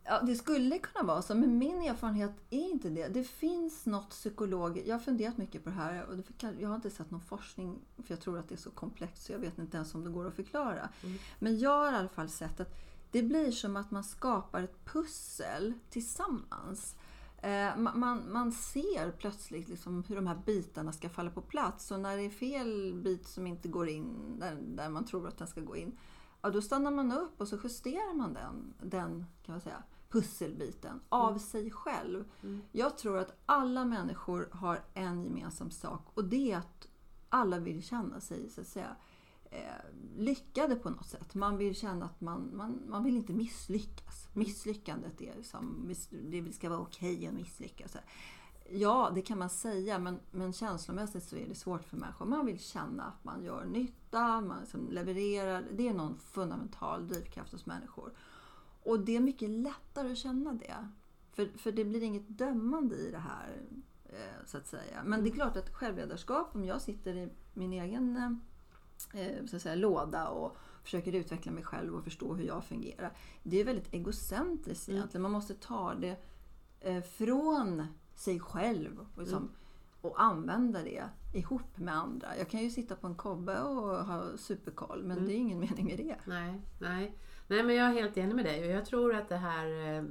Ja, 0.09 0.21
det 0.21 0.35
skulle 0.35 0.79
kunna 0.79 1.07
vara 1.07 1.21
så, 1.21 1.35
men 1.35 1.57
min 1.57 1.81
erfarenhet 1.81 2.31
är 2.49 2.69
inte 2.71 2.89
det. 2.89 3.07
Det 3.07 3.23
finns 3.23 3.85
något 3.85 4.09
psykologiskt. 4.09 4.87
Jag 4.87 4.95
har 4.95 4.99
funderat 4.99 5.37
mycket 5.37 5.63
på 5.63 5.69
det 5.69 5.75
här 5.75 6.05
och 6.05 6.15
jag 6.59 6.69
har 6.69 6.75
inte 6.75 6.89
sett 6.89 7.11
någon 7.11 7.21
forskning 7.21 7.79
för 7.97 8.13
jag 8.13 8.21
tror 8.21 8.39
att 8.39 8.49
det 8.49 8.55
är 8.55 8.59
så 8.59 8.71
komplext 8.71 9.25
så 9.25 9.31
jag 9.31 9.39
vet 9.39 9.57
inte 9.57 9.77
ens 9.77 9.95
om 9.95 10.03
det 10.03 10.09
går 10.09 10.27
att 10.27 10.35
förklara. 10.35 10.89
Mm. 11.03 11.17
Men 11.39 11.59
jag 11.59 11.69
har 11.69 11.91
i 11.91 11.95
alla 11.95 12.09
fall 12.09 12.29
sett 12.29 12.59
att 12.59 12.75
det 13.11 13.23
blir 13.23 13.51
som 13.51 13.75
att 13.75 13.91
man 13.91 14.03
skapar 14.03 14.63
ett 14.63 14.85
pussel 14.85 15.73
tillsammans. 15.89 16.95
Eh, 17.37 17.77
man, 17.77 18.31
man 18.31 18.51
ser 18.51 19.11
plötsligt 19.11 19.69
liksom 19.69 20.03
hur 20.03 20.15
de 20.15 20.27
här 20.27 20.41
bitarna 20.45 20.91
ska 20.91 21.09
falla 21.09 21.29
på 21.29 21.41
plats 21.41 21.91
och 21.91 21.99
när 21.99 22.17
det 22.17 22.23
är 22.23 22.29
fel 22.29 22.93
bit 22.93 23.27
som 23.27 23.47
inte 23.47 23.67
går 23.67 23.89
in 23.89 24.39
där, 24.39 24.57
där 24.61 24.89
man 24.89 25.05
tror 25.05 25.27
att 25.27 25.37
den 25.37 25.47
ska 25.47 25.61
gå 25.61 25.75
in, 25.75 25.97
ja, 26.41 26.49
då 26.49 26.61
stannar 26.61 26.91
man 26.91 27.11
upp 27.11 27.41
och 27.41 27.47
så 27.47 27.57
justerar 27.63 28.13
man 28.13 28.33
den, 28.33 28.73
den 28.81 29.25
kan 29.43 29.53
man 29.53 29.61
säga, 29.61 29.83
pusselbiten 30.09 30.99
av 31.09 31.29
mm. 31.29 31.39
sig 31.39 31.71
själv. 31.71 32.25
Mm. 32.43 32.61
Jag 32.71 32.97
tror 32.97 33.17
att 33.17 33.37
alla 33.45 33.85
människor 33.85 34.49
har 34.51 34.83
en 34.93 35.23
gemensam 35.23 35.71
sak 35.71 36.07
och 36.13 36.25
det 36.25 36.51
är 36.51 36.57
att 36.57 36.87
alla 37.29 37.59
vill 37.59 37.83
känna 37.83 38.19
sig 38.19 38.49
så 38.49 38.61
att 38.61 38.67
säga, 38.67 38.95
eh, 39.51 39.59
lyckade 40.17 40.75
på 40.75 40.89
något 40.89 41.07
sätt. 41.07 41.35
Man 41.35 41.57
vill 41.57 41.75
känna 41.75 42.05
att 42.05 42.21
man, 42.21 42.49
man, 42.53 42.81
man 42.87 43.03
vill 43.03 43.15
inte 43.15 43.33
misslyckas. 43.33 44.27
Misslyckandet 44.33 45.21
är 45.21 45.35
liksom, 45.35 45.91
det 46.11 46.53
ska 46.53 46.69
vara 46.69 46.79
okej 46.79 47.15
okay 47.15 47.27
att 47.27 47.33
misslyckas. 47.33 47.97
Ja, 48.69 49.11
det 49.15 49.21
kan 49.21 49.37
man 49.37 49.49
säga, 49.49 49.99
men, 49.99 50.19
men 50.31 50.53
känslomässigt 50.53 51.23
så 51.23 51.35
är 51.35 51.47
det 51.47 51.55
svårt 51.55 51.83
för 51.83 51.97
människor. 51.97 52.25
Man 52.25 52.45
vill 52.45 52.59
känna 52.59 53.03
att 53.03 53.23
man 53.23 53.43
gör 53.43 53.65
nytta, 53.65 54.41
man 54.41 54.59
liksom 54.59 54.89
levererar. 54.89 55.65
Det 55.71 55.87
är 55.87 55.93
någon 55.93 56.17
fundamental 56.19 57.07
drivkraft 57.07 57.51
hos 57.51 57.65
människor. 57.65 58.11
Och 58.87 58.99
det 58.99 59.15
är 59.15 59.19
mycket 59.19 59.49
lättare 59.49 60.11
att 60.11 60.17
känna 60.17 60.53
det. 60.53 60.87
För, 61.31 61.57
för 61.57 61.71
det 61.71 61.85
blir 61.85 62.03
inget 62.03 62.27
dömande 62.27 62.95
i 62.95 63.11
det 63.11 63.17
här, 63.17 63.61
eh, 64.05 64.45
så 64.45 64.57
att 64.57 64.67
säga. 64.67 65.03
Men 65.05 65.23
det 65.23 65.29
är 65.29 65.33
klart 65.33 65.57
att 65.57 65.73
självledarskap, 65.73 66.55
om 66.55 66.65
jag 66.65 66.81
sitter 66.81 67.15
i 67.15 67.29
min 67.53 67.73
egen 67.73 68.17
eh, 69.13 69.45
så 69.45 69.55
att 69.55 69.61
säga, 69.61 69.75
låda 69.75 70.27
och 70.27 70.57
försöker 70.83 71.15
utveckla 71.15 71.51
mig 71.51 71.63
själv 71.63 71.95
och 71.95 72.03
förstå 72.03 72.33
hur 72.33 72.47
jag 72.47 72.65
fungerar. 72.65 73.17
Det 73.43 73.61
är 73.61 73.65
väldigt 73.65 73.93
egocentriskt 73.93 74.87
mm. 74.87 74.97
egentligen. 74.97 75.21
Man 75.21 75.31
måste 75.31 75.53
ta 75.53 75.93
det 75.95 76.17
eh, 76.79 77.03
från 77.03 77.87
sig 78.15 78.39
själv 78.39 78.99
och, 78.99 79.21
liksom, 79.21 79.37
mm. 79.37 79.51
och 80.01 80.21
använda 80.21 80.83
det 80.83 81.03
ihop 81.33 81.77
med 81.77 81.95
andra. 81.95 82.37
Jag 82.37 82.49
kan 82.49 82.63
ju 82.63 82.69
sitta 82.69 82.95
på 82.95 83.07
en 83.07 83.15
kobbe 83.15 83.61
och 83.61 84.05
ha 84.05 84.37
superkoll 84.37 85.03
men 85.03 85.17
mm. 85.17 85.25
det 85.29 85.33
är 85.33 85.37
ingen 85.37 85.59
mening 85.59 85.85
med 85.85 85.97
det. 85.97 86.15
Nej, 86.25 86.61
nej. 86.79 87.17
Nej, 87.47 87.63
men 87.63 87.75
jag 87.75 87.89
är 87.89 87.93
helt 87.93 88.17
enig 88.17 88.35
med 88.35 88.45
dig 88.45 88.65
och 88.65 88.71
jag 88.71 88.85
tror 88.85 89.15
att 89.15 89.29
det 89.29 89.37
här 89.37 89.95
eh, 89.97 90.03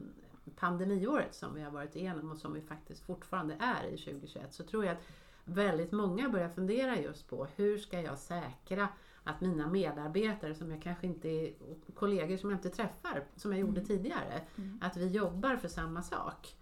pandemiåret 0.57 1.35
som 1.35 1.55
vi 1.55 1.63
har 1.63 1.71
varit 1.71 1.97
igenom 1.97 2.31
och 2.31 2.39
som 2.39 2.53
vi 2.53 2.61
faktiskt 2.61 3.07
fortfarande 3.07 3.57
är 3.61 3.87
i 3.87 3.97
2021 3.97 4.55
så 4.55 4.65
tror 4.65 4.85
jag 4.85 4.93
att 4.93 5.03
väldigt 5.45 5.93
många 5.93 6.29
börjar 6.29 6.49
fundera 6.49 7.01
just 7.01 7.29
på 7.29 7.47
hur 7.57 7.79
ska 7.79 8.01
jag 8.01 8.19
säkra 8.19 8.89
att 9.25 9.41
mina 9.41 9.69
medarbetare 9.69 10.55
som 10.55 10.71
jag 10.71 10.83
kanske 10.83 11.07
inte, 11.07 11.53
kollegor 11.95 12.37
som 12.37 12.51
jag 12.51 12.59
inte 12.59 12.71
träffar, 12.71 13.25
som 13.37 13.53
jag 13.53 13.61
gjorde 13.61 13.81
mm. 13.81 13.85
tidigare, 13.85 14.41
mm. 14.57 14.81
att 14.83 14.97
vi 14.97 15.09
jobbar 15.09 15.57
för 15.57 15.69
samma 15.69 16.03
sak. 16.03 16.57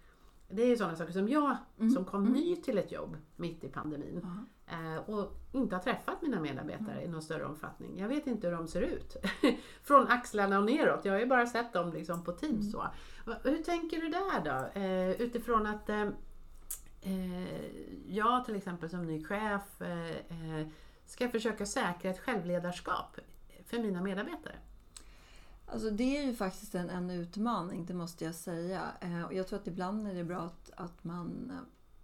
Det 0.55 0.63
är 0.63 0.77
sådana 0.77 0.97
saker 0.97 1.13
som 1.13 1.29
jag, 1.29 1.57
mm. 1.79 1.91
som 1.91 2.05
kom 2.05 2.21
mm. 2.21 2.33
ny 2.33 2.57
till 2.57 2.79
ett 2.79 2.93
jobb 2.93 3.17
mitt 3.37 3.65
i 3.65 3.69
pandemin, 3.69 4.27
Eh, 4.67 5.11
och 5.11 5.33
inte 5.53 5.77
har 5.77 5.83
träffat 5.83 6.23
mina 6.23 6.41
medarbetare 6.41 6.93
mm. 6.93 7.05
i 7.05 7.09
någon 7.09 7.23
större 7.23 7.45
omfattning. 7.45 7.99
Jag 7.99 8.09
vet 8.09 8.27
inte 8.27 8.47
hur 8.47 8.57
de 8.57 8.69
ser 8.69 8.81
ut. 8.81 9.17
Från 9.83 10.09
axlarna 10.09 10.59
och 10.59 10.65
neråt. 10.65 11.05
Jag 11.05 11.13
har 11.13 11.21
ju 11.21 11.27
bara 11.27 11.47
sett 11.47 11.73
dem 11.73 11.93
liksom 11.93 12.25
på 12.25 12.33
Teams. 12.33 12.53
Mm. 12.53 12.71
Så. 12.71 12.87
Hur 13.49 13.63
tänker 13.63 14.01
du 14.01 14.09
där 14.09 14.45
då? 14.45 14.81
Eh, 14.81 15.11
utifrån 15.11 15.67
att 15.67 15.89
eh, 15.89 16.09
jag 18.07 18.45
till 18.45 18.57
exempel 18.57 18.91
som 18.91 19.07
ny 19.07 19.25
chef 19.25 19.83
ska 21.07 21.29
försöka 21.29 21.67
säkra 21.67 22.11
ett 22.11 22.21
självledarskap 22.21 23.17
för 23.67 23.79
mina 23.79 24.03
medarbetare. 24.03 24.55
Alltså 25.67 25.91
det 25.91 26.19
är 26.19 26.27
ju 26.27 26.35
faktiskt 26.35 26.75
en, 26.75 26.91
en 26.91 27.11
utmaning, 27.11 27.87
det 27.87 27.95
måste 27.95 28.25
jag 28.25 28.35
säga. 28.35 28.83
och 29.27 29.35
jag 29.35 29.49
tror 29.49 29.59
att 29.59 29.67
ibland 29.67 30.09
är 30.09 30.15
det 30.15 30.25
bra 30.25 30.39
att, 30.41 30.71
att 30.77 31.05
man 31.05 31.53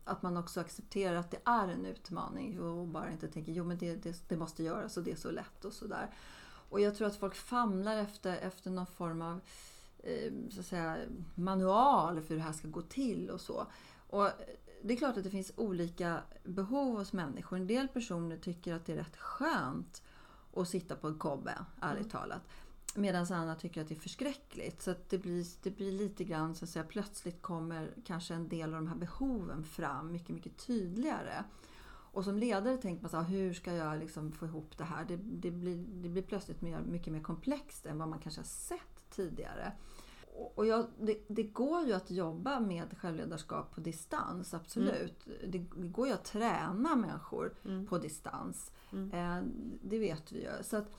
att 0.04 0.22
man 0.22 0.36
också 0.36 0.60
accepterar 0.60 1.16
att 1.16 1.30
det 1.30 1.40
är 1.44 1.68
en 1.68 1.86
utmaning 1.86 2.60
och 2.60 2.86
bara 2.86 3.10
inte 3.10 3.28
tänker 3.28 3.52
jo 3.52 3.64
men 3.64 3.78
det, 3.78 3.94
det, 3.94 4.28
det 4.28 4.36
måste 4.36 4.62
göras 4.62 4.96
och 4.96 5.02
det 5.02 5.12
är 5.12 5.16
så 5.16 5.30
lätt 5.30 5.64
och 5.64 5.72
sådär. 5.72 6.10
Och 6.70 6.80
jag 6.80 6.94
tror 6.94 7.06
att 7.06 7.16
folk 7.16 7.34
famlar 7.34 7.96
efter, 7.96 8.36
efter 8.36 8.70
någon 8.70 8.86
form 8.86 9.22
av 9.22 9.40
eh, 9.98 10.32
så 10.50 10.60
att 10.60 10.66
säga, 10.66 10.96
manual 11.34 12.20
för 12.20 12.28
hur 12.28 12.36
det 12.36 12.42
här 12.42 12.52
ska 12.52 12.68
gå 12.68 12.82
till 12.82 13.30
och 13.30 13.40
så. 13.40 13.66
Och 14.10 14.28
det 14.82 14.94
är 14.94 14.96
klart 14.96 15.16
att 15.16 15.24
det 15.24 15.30
finns 15.30 15.52
olika 15.56 16.20
behov 16.44 16.98
hos 16.98 17.12
människor. 17.12 17.56
En 17.56 17.66
del 17.66 17.88
personer 17.88 18.36
tycker 18.36 18.74
att 18.74 18.86
det 18.86 18.92
är 18.92 18.96
rätt 18.96 19.16
skönt 19.16 20.02
att 20.56 20.68
sitta 20.68 20.96
på 20.96 21.08
en 21.08 21.18
kobbe, 21.18 21.58
ärligt 21.80 22.00
mm. 22.00 22.10
talat. 22.10 22.42
Medan 22.94 23.26
andra 23.33 23.55
tycker 23.55 23.81
att 23.81 23.88
det 23.88 23.94
är 23.94 24.00
förskräckligt. 24.00 24.83
Så 24.83 24.94
det, 25.09 25.18
blir, 25.18 25.46
det 25.62 25.70
blir 25.70 25.92
lite 25.92 26.24
grann 26.24 26.55
så 26.55 26.64
att 26.64 26.70
säga, 26.70 26.85
plötsligt 26.85 27.42
kommer 27.42 27.90
kanske 28.05 28.35
en 28.35 28.48
del 28.48 28.74
av 28.74 28.81
de 28.81 28.87
här 28.87 28.96
behoven 28.96 29.64
fram 29.64 30.12
mycket, 30.12 30.29
mycket 30.29 30.66
tydligare. 30.66 31.44
Och 32.12 32.24
som 32.24 32.38
ledare 32.38 32.76
tänker 32.76 33.03
man 33.03 33.11
så 33.11 33.16
här, 33.16 33.24
hur 33.24 33.53
ska 33.55 33.72
jag 33.72 33.98
liksom 33.98 34.33
få 34.33 34.46
ihop 34.46 34.79
det 34.79 34.85
här? 34.85 35.05
Det, 35.05 35.16
det, 35.16 35.50
blir, 35.50 35.76
det 35.76 36.09
blir 36.09 36.22
plötsligt 36.22 36.62
mer, 36.62 36.81
mycket 36.81 37.12
mer 37.12 37.20
komplext 37.20 37.87
än 37.87 37.98
vad 37.98 38.09
man 38.09 38.18
kanske 38.18 38.40
har 38.40 38.46
sett 38.46 39.11
tidigare. 39.11 39.72
och 40.55 40.66
jag, 40.66 40.87
det, 41.00 41.18
det, 41.29 41.42
går 41.42 41.87
ju 41.87 41.92
att 41.92 42.11
jobba 42.11 42.61
med 42.61 42.98
självledarskap 42.98 43.74
på 43.74 43.81
distans, 43.81 44.55
absolut. 44.55 45.26
Mm. 45.26 45.50
Det, 45.50 45.59
det, 45.59 45.88
går 45.88 46.07
ju 46.07 46.12
att 46.12 46.24
träna 46.24 46.96
människor 46.96 47.55
mm. 47.64 47.87
på 47.87 47.98
distans. 47.98 48.72
Mm. 48.92 49.11
Eh, 49.11 49.42
det 49.83 49.98
vet 49.98 50.33
vi 50.33 50.42
ju. 50.42 50.50
Så 50.62 50.76
att 50.76 50.90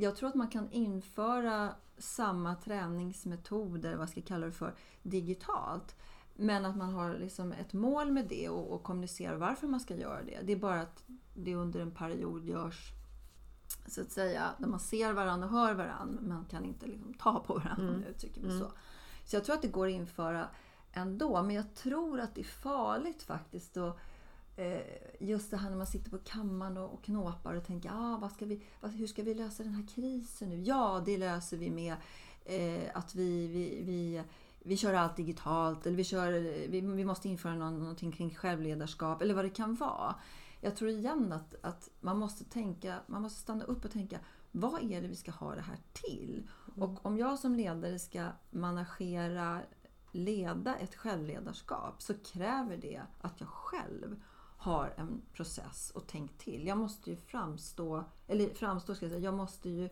jag 0.00 0.16
tror 0.16 0.28
att 0.28 0.34
man 0.34 0.48
kan 0.48 0.70
införa 0.70 1.74
samma 1.98 2.54
träningsmetoder, 2.54 3.96
vad 3.96 4.08
ska 4.08 4.20
jag 4.20 4.26
kalla 4.26 4.46
det 4.46 4.52
för, 4.52 4.74
digitalt. 5.02 5.96
Men 6.34 6.64
att 6.64 6.76
man 6.76 6.94
har 6.94 7.18
liksom 7.18 7.52
ett 7.52 7.72
mål 7.72 8.12
med 8.12 8.28
det 8.28 8.48
och, 8.48 8.72
och 8.72 8.82
kommunicerar 8.82 9.36
varför 9.36 9.66
man 9.66 9.80
ska 9.80 9.96
göra 9.96 10.22
det. 10.22 10.40
Det 10.42 10.52
är 10.52 10.56
bara 10.56 10.80
att 10.80 11.04
det 11.34 11.54
under 11.54 11.80
en 11.80 11.90
period 11.90 12.44
görs 12.44 12.92
så 13.86 14.00
att 14.00 14.10
säga, 14.10 14.50
där 14.58 14.66
man 14.66 14.80
ser 14.80 15.12
varandra 15.12 15.46
och 15.46 15.52
hör 15.52 15.74
varandra. 15.74 16.20
Man 16.22 16.44
kan 16.44 16.64
inte 16.64 16.86
liksom 16.86 17.14
ta 17.14 17.40
på 17.40 17.54
varandra 17.54 17.82
mm. 17.82 17.94
om 17.94 18.02
jag 18.02 18.10
uttrycker 18.10 18.40
mig 18.40 18.50
mm. 18.50 18.62
så. 18.62 18.72
Så 19.24 19.36
jag 19.36 19.44
tror 19.44 19.54
att 19.54 19.62
det 19.62 19.68
går 19.68 19.86
att 19.86 19.92
införa 19.92 20.48
ändå. 20.92 21.42
Men 21.42 21.56
jag 21.56 21.74
tror 21.74 22.20
att 22.20 22.34
det 22.34 22.40
är 22.40 22.44
farligt 22.44 23.22
faktiskt. 23.22 23.76
Eh, 23.76 23.94
just 25.18 25.50
det 25.50 25.56
här 25.56 25.70
när 25.70 25.76
man 25.76 25.86
sitter 25.86 26.10
på 26.10 26.18
kammaren 26.18 26.76
och, 26.76 26.94
och 26.94 27.04
knåpar 27.04 27.54
och 27.54 27.64
tänker 27.64 27.90
ah, 27.92 28.18
vad 28.20 28.32
ska 28.32 28.46
vi, 28.46 28.62
vad, 28.80 28.90
hur 28.90 29.06
ska 29.06 29.22
vi 29.22 29.34
lösa 29.34 29.62
den 29.62 29.74
här 29.74 29.86
krisen 29.94 30.48
nu? 30.48 30.62
Ja, 30.62 31.02
det 31.06 31.18
löser 31.18 31.56
vi 31.56 31.70
med 31.70 31.96
eh, 32.44 32.90
att 32.94 33.14
vi, 33.14 33.46
vi, 33.46 33.82
vi 33.82 34.22
vi 34.66 34.76
kör 34.76 34.94
allt 34.94 35.16
digitalt 35.16 35.86
eller 35.86 35.96
vi, 35.96 36.04
kör, 36.04 36.32
vi, 36.68 36.80
vi 36.80 37.04
måste 37.04 37.28
införa 37.28 37.54
någon, 37.54 37.78
någonting 37.78 38.12
kring 38.12 38.34
självledarskap 38.34 39.22
eller 39.22 39.34
vad 39.34 39.44
det 39.44 39.50
kan 39.50 39.74
vara. 39.74 40.14
Jag 40.60 40.76
tror 40.76 40.90
igen 40.90 41.32
att, 41.32 41.54
att 41.62 41.90
man 42.00 42.18
måste 42.18 42.44
tänka, 42.44 42.96
man 43.06 43.22
måste 43.22 43.40
stanna 43.40 43.64
upp 43.64 43.84
och 43.84 43.90
tänka 43.90 44.18
vad 44.52 44.92
är 44.92 45.02
det 45.02 45.08
vi 45.08 45.16
ska 45.16 45.30
ha 45.30 45.54
det 45.54 45.60
här 45.60 45.78
till? 45.92 46.48
Mm. 46.76 46.82
Och 46.82 47.06
om 47.06 47.18
jag 47.18 47.38
som 47.38 47.54
ledare 47.54 47.98
ska 47.98 48.26
managera, 48.50 49.60
leda 50.12 50.76
ett 50.76 50.94
självledarskap 50.94 52.02
så 52.02 52.14
kräver 52.14 52.76
det 52.76 53.02
att 53.20 53.40
jag 53.40 53.48
själv 53.48 54.16
har 54.66 54.94
en 54.96 55.22
process 55.32 55.92
och 55.94 56.06
tänkt 56.06 56.38
till. 56.38 56.66
Jag 56.66 56.78
måste 56.78 57.10
ju 57.10 57.16
framstå, 57.16 58.04
eller 58.26 58.54
framstå 58.54 58.94
ska 58.94 59.04
jag 59.04 59.12
säga, 59.12 59.24
jag 59.24 59.34
måste 59.34 59.70
ju 59.70 59.88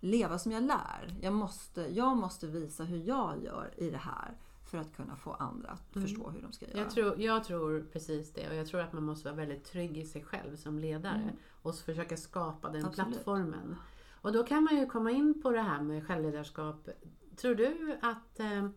leva 0.00 0.38
som 0.38 0.52
jag 0.52 0.62
lär. 0.62 1.14
Jag 1.22 1.32
måste, 1.32 1.80
jag 1.80 2.16
måste 2.16 2.46
visa 2.46 2.84
hur 2.84 2.98
jag 2.98 3.44
gör 3.44 3.74
i 3.76 3.90
det 3.90 3.98
här 3.98 4.36
för 4.70 4.78
att 4.78 4.96
kunna 4.96 5.16
få 5.16 5.32
andra 5.32 5.68
att 5.68 5.96
mm. 5.96 6.08
förstå 6.08 6.30
hur 6.30 6.42
de 6.42 6.52
ska 6.52 6.66
göra. 6.66 6.78
Jag 6.78 6.90
tror, 6.90 7.20
jag 7.20 7.44
tror 7.44 7.86
precis 7.92 8.32
det 8.32 8.48
och 8.48 8.54
jag 8.54 8.66
tror 8.66 8.80
att 8.80 8.92
man 8.92 9.04
måste 9.04 9.28
vara 9.28 9.36
väldigt 9.36 9.64
trygg 9.64 9.98
i 9.98 10.04
sig 10.04 10.24
själv 10.24 10.56
som 10.56 10.78
ledare 10.78 11.22
mm. 11.22 11.36
och 11.62 11.74
försöka 11.74 12.16
skapa 12.16 12.68
den 12.70 12.84
Absolut. 12.84 13.12
plattformen. 13.12 13.76
Och 14.20 14.32
då 14.32 14.44
kan 14.44 14.64
man 14.64 14.76
ju 14.76 14.86
komma 14.86 15.10
in 15.10 15.42
på 15.42 15.50
det 15.50 15.62
här 15.62 15.82
med 15.82 16.06
självledarskap. 16.06 16.88
Tror 17.36 17.54
du 17.54 17.98
att 18.02 18.40
eh, 18.40 18.68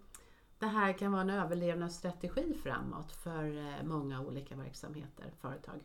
det 0.62 0.68
här 0.68 0.94
kan 0.94 1.12
vara 1.12 1.22
en 1.22 1.30
överlevnadsstrategi 1.30 2.54
framåt 2.64 3.12
för 3.12 3.58
eh, 3.58 3.84
många 3.84 4.22
olika 4.22 4.56
verksamheter, 4.56 5.32
företag? 5.42 5.80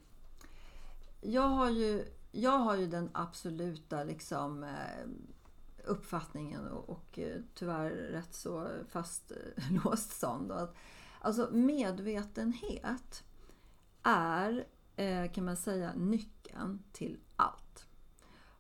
Jag 1.20 1.48
har 1.48 1.70
ju, 1.70 2.04
jag 2.32 2.58
har 2.58 2.76
ju 2.76 2.86
den 2.86 3.10
absoluta 3.12 4.04
liksom, 4.04 4.64
eh, 4.64 5.06
uppfattningen 5.84 6.66
och, 6.68 6.88
och 6.88 7.18
eh, 7.18 7.40
tyvärr 7.54 7.90
rätt 7.90 8.34
så 8.34 8.68
fastlåst 8.88 10.12
sån. 10.20 10.48
Då, 10.48 10.54
att, 10.54 10.74
alltså 11.20 11.48
medvetenhet 11.52 13.24
är, 14.02 14.64
kan 15.34 15.44
man 15.44 15.56
säga, 15.56 15.92
nyckeln 15.94 16.82
till 16.92 17.18
allt. 17.36 17.86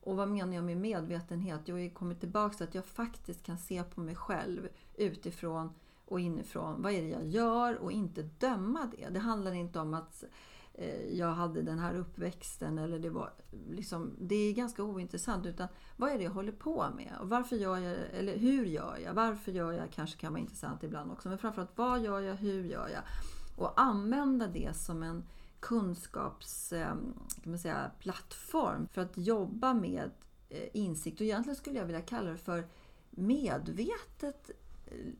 Och 0.00 0.16
vad 0.16 0.28
menar 0.28 0.54
jag 0.54 0.64
med 0.64 0.76
medvetenhet? 0.76 1.60
Jo, 1.64 1.66
Jag 1.66 1.74
har 1.74 1.80
ju 1.80 1.90
kommit 1.90 2.20
tillbaka 2.20 2.56
till 2.56 2.68
att 2.68 2.74
jag 2.74 2.86
faktiskt 2.86 3.42
kan 3.42 3.58
se 3.58 3.82
på 3.82 4.00
mig 4.00 4.14
själv 4.14 4.68
utifrån 4.94 5.74
och 6.06 6.20
inifrån. 6.20 6.82
Vad 6.82 6.92
är 6.92 7.02
det 7.02 7.08
jag 7.08 7.26
gör? 7.26 7.76
Och 7.76 7.92
inte 7.92 8.22
döma 8.22 8.90
det. 8.96 9.08
Det 9.08 9.18
handlar 9.18 9.52
inte 9.52 9.80
om 9.80 9.94
att 9.94 10.24
eh, 10.74 11.18
jag 11.18 11.32
hade 11.32 11.62
den 11.62 11.78
här 11.78 11.94
uppväxten 11.94 12.78
eller 12.78 12.98
det 12.98 13.10
var 13.10 13.32
liksom, 13.70 14.12
det 14.18 14.34
är 14.34 14.52
ganska 14.52 14.82
ointressant 14.82 15.46
utan 15.46 15.68
vad 15.96 16.10
är 16.10 16.18
det 16.18 16.24
jag 16.24 16.30
håller 16.30 16.52
på 16.52 16.86
med 16.96 17.12
och 17.20 17.28
varför 17.28 17.56
gör 17.56 17.78
jag 17.78 17.96
eller 18.12 18.36
hur 18.36 18.66
gör 18.66 18.98
jag? 19.04 19.14
Varför 19.14 19.52
gör 19.52 19.72
jag 19.72 19.90
kanske 19.90 20.18
kan 20.18 20.32
vara 20.32 20.40
intressant 20.40 20.82
ibland 20.82 21.12
också 21.12 21.28
men 21.28 21.38
framförallt 21.38 21.78
vad 21.78 22.00
gör 22.00 22.20
jag, 22.20 22.34
hur 22.34 22.64
gör 22.64 22.88
jag? 22.88 23.02
Och 23.56 23.80
använda 23.80 24.46
det 24.46 24.76
som 24.76 25.02
en 25.02 25.24
kunskaps 25.60 26.72
eh, 26.72 26.94
kan 27.42 27.52
man 27.52 27.58
säga, 27.58 27.90
plattform 27.98 28.88
för 28.92 29.00
att 29.00 29.18
jobba 29.18 29.74
med 29.74 30.10
eh, 30.48 30.68
insikt 30.72 31.20
och 31.20 31.26
egentligen 31.26 31.56
skulle 31.56 31.78
jag 31.78 31.86
vilja 31.86 32.00
kalla 32.00 32.30
det 32.30 32.36
för 32.36 32.68
medvetet 33.10 34.50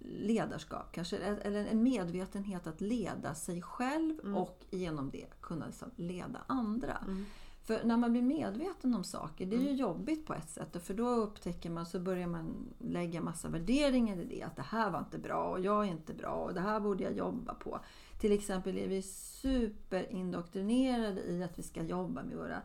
ledarskap 0.00 0.92
kanske, 0.92 1.16
eller 1.16 1.66
en 1.66 1.83
medvetenhet 1.83 2.66
att 2.66 2.81
leda 2.81 3.35
sig 3.35 3.62
själv 3.62 4.20
mm. 4.20 4.37
och 4.37 4.64
genom 4.70 5.11
det 5.11 5.26
kunna 5.40 5.66
liksom 5.66 5.90
leda 5.96 6.44
andra. 6.46 6.96
Mm. 6.96 7.24
För 7.66 7.85
när 7.85 7.96
man 7.96 8.12
blir 8.12 8.22
medveten 8.22 8.94
om 8.94 9.05
saker, 9.05 9.46
det 9.46 9.57
är 9.57 9.61
ju 9.61 9.66
mm. 9.66 9.76
jobbigt 9.76 10.26
på 10.26 10.35
ett 10.35 10.50
sätt. 10.50 10.87
För 10.87 10.94
då 10.94 11.09
upptäcker 11.09 11.70
man, 11.70 11.87
så 11.87 12.00
börjar 12.00 12.26
man 12.26 12.74
lägga 12.79 13.20
massa 13.20 13.48
värderingar 13.48 14.16
i 14.16 14.24
det. 14.24 14.42
Att 14.42 14.57
det 14.57 14.62
här 14.62 14.90
var 14.90 14.98
inte 14.98 15.18
bra 15.18 15.50
och 15.50 15.61
jag 15.61 15.87
är 15.87 15.90
inte 15.90 16.14
bra 16.14 16.33
och 16.33 16.55
det 16.55 16.61
här 16.61 16.81
borde 16.81 17.05
jag 17.05 17.16
jobba 17.16 17.55
på. 17.55 17.81
Till 18.20 18.33
exempel 18.33 18.79
är 18.79 18.88
vi 18.88 19.02
superindoktrinerade 19.02 21.20
i 21.20 21.42
att 21.42 21.59
vi 21.59 21.62
ska 21.62 21.83
jobba 21.83 22.22
med 22.22 22.37
våra 22.37 22.62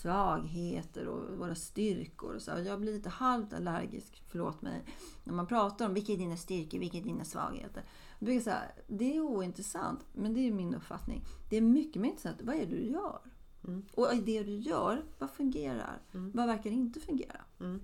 svagheter 0.00 1.06
och 1.06 1.38
våra 1.38 1.54
styrkor. 1.54 2.34
Och 2.34 2.42
så. 2.42 2.50
Jag 2.50 2.80
blir 2.80 2.92
lite 2.92 3.08
halvt 3.08 3.52
allergisk, 3.52 4.22
förlåt 4.28 4.62
mig, 4.62 4.84
när 5.24 5.34
man 5.34 5.46
pratar 5.46 5.86
om 5.86 5.94
vilka 5.94 6.12
är 6.12 6.16
dina 6.16 6.36
styrkor, 6.36 6.78
vilka 6.78 6.98
är 6.98 7.02
dina 7.02 7.24
svagheter. 7.24 7.84
Jag 8.18 8.28
här, 8.28 8.72
det 8.86 9.16
är 9.16 9.20
ointressant, 9.20 10.06
men 10.12 10.34
det 10.34 10.40
är 10.40 10.52
min 10.52 10.74
uppfattning. 10.74 11.24
Det 11.50 11.56
är 11.56 11.60
mycket 11.60 12.02
mer 12.02 12.08
intressant, 12.08 12.36
vad 12.42 12.54
är 12.54 12.66
det 12.66 12.76
du 12.76 12.82
gör? 12.82 13.18
Mm. 13.64 13.84
Och 13.94 14.14
i 14.14 14.20
det 14.20 14.42
du 14.42 14.56
gör, 14.56 15.04
vad 15.18 15.30
fungerar? 15.30 15.98
Mm. 16.14 16.32
Vad 16.34 16.46
verkar 16.46 16.70
inte 16.70 17.00
fungera? 17.00 17.40
Mm. 17.60 17.80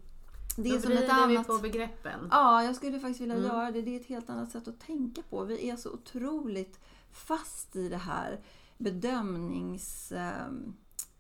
Det 0.57 0.69
är 0.69 0.75
Då 0.75 0.81
som 0.81 0.93
ett 0.93 1.11
annat... 1.11 1.31
vi 1.31 1.45
på 1.45 1.59
begreppen. 1.59 2.29
Ja, 2.31 2.65
jag 2.65 2.77
skulle 2.77 3.01
faktiskt 3.01 3.21
vilja 3.21 3.35
mm. 3.35 3.47
göra 3.47 3.71
det. 3.71 3.83
Det 3.83 3.97
är 3.97 4.01
ett 4.01 4.07
helt 4.07 4.31
annat 4.31 4.51
sätt 4.51 4.69
att 4.69 4.81
tänka 4.81 5.23
på. 5.23 5.45
Vi 5.45 5.71
är 5.71 5.77
så 5.77 5.93
otroligt 5.93 6.81
fast 7.17 7.77
i 7.77 7.89
det 7.89 7.97
här 7.97 8.41
bedömnings... 8.79 10.13
Um, 10.13 10.77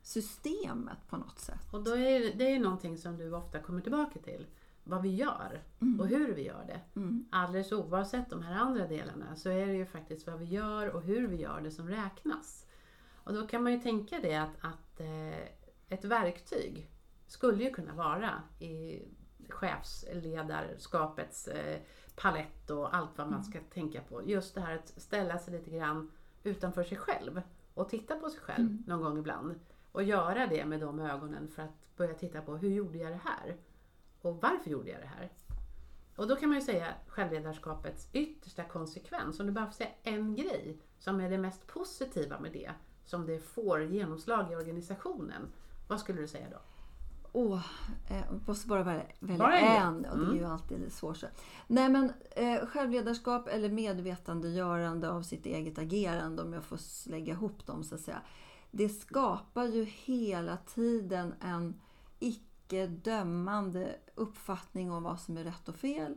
systemet 0.06 1.08
på 1.08 1.16
något 1.16 1.38
sätt. 1.38 1.72
Och 1.72 1.84
då 1.84 1.90
är 1.90 2.34
det 2.34 2.44
är 2.50 2.58
någonting 2.58 2.98
som 2.98 3.16
du 3.16 3.34
ofta 3.34 3.58
kommer 3.58 3.80
tillbaka 3.80 4.18
till. 4.18 4.46
Vad 4.84 5.02
vi 5.02 5.14
gör 5.14 5.62
mm. 5.80 6.00
och 6.00 6.06
hur 6.06 6.34
vi 6.34 6.42
gör 6.42 6.64
det. 6.66 7.00
Mm. 7.00 7.28
Alldeles 7.30 7.72
oavsett 7.72 8.30
de 8.30 8.42
här 8.42 8.54
andra 8.54 8.86
delarna 8.86 9.36
så 9.36 9.48
är 9.48 9.66
det 9.66 9.72
ju 9.72 9.86
faktiskt 9.86 10.26
vad 10.26 10.38
vi 10.38 10.44
gör 10.44 10.88
och 10.88 11.02
hur 11.02 11.28
vi 11.28 11.36
gör 11.36 11.60
det 11.60 11.70
som 11.70 11.88
räknas. 11.88 12.66
Och 13.14 13.34
då 13.34 13.46
kan 13.46 13.62
man 13.62 13.72
ju 13.72 13.80
tänka 13.80 14.20
det 14.20 14.36
att, 14.36 14.56
att 14.60 15.00
eh, 15.00 15.48
ett 15.88 16.04
verktyg 16.04 16.90
skulle 17.26 17.64
ju 17.64 17.70
kunna 17.70 17.94
vara 17.94 18.42
i 18.60 19.02
chefsledarskapets 19.48 21.48
eh, 21.48 21.80
palett 22.16 22.70
och 22.70 22.96
allt 22.96 23.18
vad 23.18 23.26
man 23.26 23.40
mm. 23.40 23.44
ska 23.44 23.60
tänka 23.60 24.00
på. 24.00 24.28
Just 24.28 24.54
det 24.54 24.60
här 24.60 24.74
att 24.74 24.92
ställa 24.96 25.38
sig 25.38 25.54
lite 25.54 25.70
grann 25.70 26.10
utanför 26.42 26.84
sig 26.84 26.98
själv 26.98 27.42
och 27.74 27.88
titta 27.88 28.16
på 28.16 28.30
sig 28.30 28.40
själv 28.40 28.66
mm. 28.66 28.82
någon 28.86 29.02
gång 29.02 29.18
ibland. 29.18 29.60
Och 29.92 30.02
göra 30.02 30.46
det 30.46 30.64
med 30.64 30.80
de 30.80 31.00
ögonen 31.00 31.48
för 31.48 31.62
att 31.62 31.96
börja 31.96 32.14
titta 32.14 32.40
på 32.40 32.56
hur 32.56 32.70
gjorde 32.70 32.98
jag 32.98 33.12
det 33.12 33.20
här? 33.24 33.56
Och 34.20 34.42
varför 34.42 34.70
gjorde 34.70 34.90
jag 34.90 35.00
det 35.00 35.06
här? 35.06 35.32
Och 36.16 36.28
då 36.28 36.36
kan 36.36 36.48
man 36.48 36.58
ju 36.58 36.64
säga 36.64 36.94
självledarskapets 37.06 38.08
yttersta 38.12 38.64
konsekvens. 38.64 39.40
Om 39.40 39.46
du 39.46 39.52
bara 39.52 39.66
får 39.66 39.72
säga 39.72 39.90
en 40.02 40.34
grej 40.34 40.78
som 40.98 41.20
är 41.20 41.30
det 41.30 41.38
mest 41.38 41.66
positiva 41.66 42.40
med 42.40 42.52
det, 42.52 42.70
som 43.04 43.26
det 43.26 43.38
får 43.38 43.82
genomslag 43.82 44.52
i 44.52 44.56
organisationen. 44.56 45.52
Vad 45.88 46.00
skulle 46.00 46.20
du 46.20 46.28
säga 46.28 46.46
då? 46.50 46.58
Åh, 47.38 47.54
oh, 47.54 47.62
eh, 48.10 48.24
måste 48.46 48.68
bara 48.68 48.82
välja, 48.82 49.04
välja 49.20 49.58
en. 49.58 50.04
Och 50.04 50.18
det 50.18 50.24
är 50.24 50.32
ju 50.32 50.38
mm. 50.38 50.50
alltid 50.50 50.92
svårt. 50.92 51.24
Nej 51.66 51.88
men 51.88 52.12
eh, 52.30 52.66
självledarskap 52.66 53.48
eller 53.48 53.68
medvetandegörande 53.68 55.10
av 55.10 55.22
sitt 55.22 55.46
eget 55.46 55.78
agerande, 55.78 56.42
om 56.42 56.52
jag 56.52 56.64
får 56.64 57.08
lägga 57.10 57.32
ihop 57.32 57.66
dem 57.66 57.84
så 57.84 57.94
att 57.94 58.00
säga 58.00 58.20
det 58.70 58.88
skapar 58.88 59.64
ju 59.64 59.84
hela 59.84 60.56
tiden 60.56 61.34
en 61.40 61.80
icke 62.18 62.86
dömande 62.86 63.96
uppfattning 64.14 64.92
om 64.92 65.02
vad 65.02 65.20
som 65.20 65.36
är 65.36 65.44
rätt 65.44 65.68
och 65.68 65.76
fel. 65.76 66.16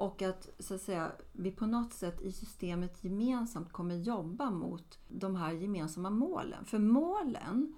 Och 0.00 0.22
att, 0.22 0.48
så 0.58 0.74
att 0.74 0.80
säga, 0.80 1.12
vi 1.32 1.50
på 1.50 1.66
något 1.66 1.92
sätt 1.92 2.20
i 2.20 2.32
systemet 2.32 3.04
gemensamt 3.04 3.72
kommer 3.72 3.94
jobba 3.94 4.50
mot 4.50 4.98
de 5.08 5.36
här 5.36 5.52
gemensamma 5.52 6.10
målen. 6.10 6.64
För 6.64 6.78
målen 6.78 7.74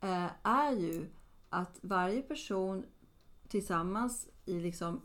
eh, 0.00 0.30
är 0.42 0.72
ju 0.72 1.08
att 1.52 1.78
varje 1.82 2.22
person 2.22 2.84
tillsammans 3.48 4.28
i 4.44 4.60
liksom 4.60 5.00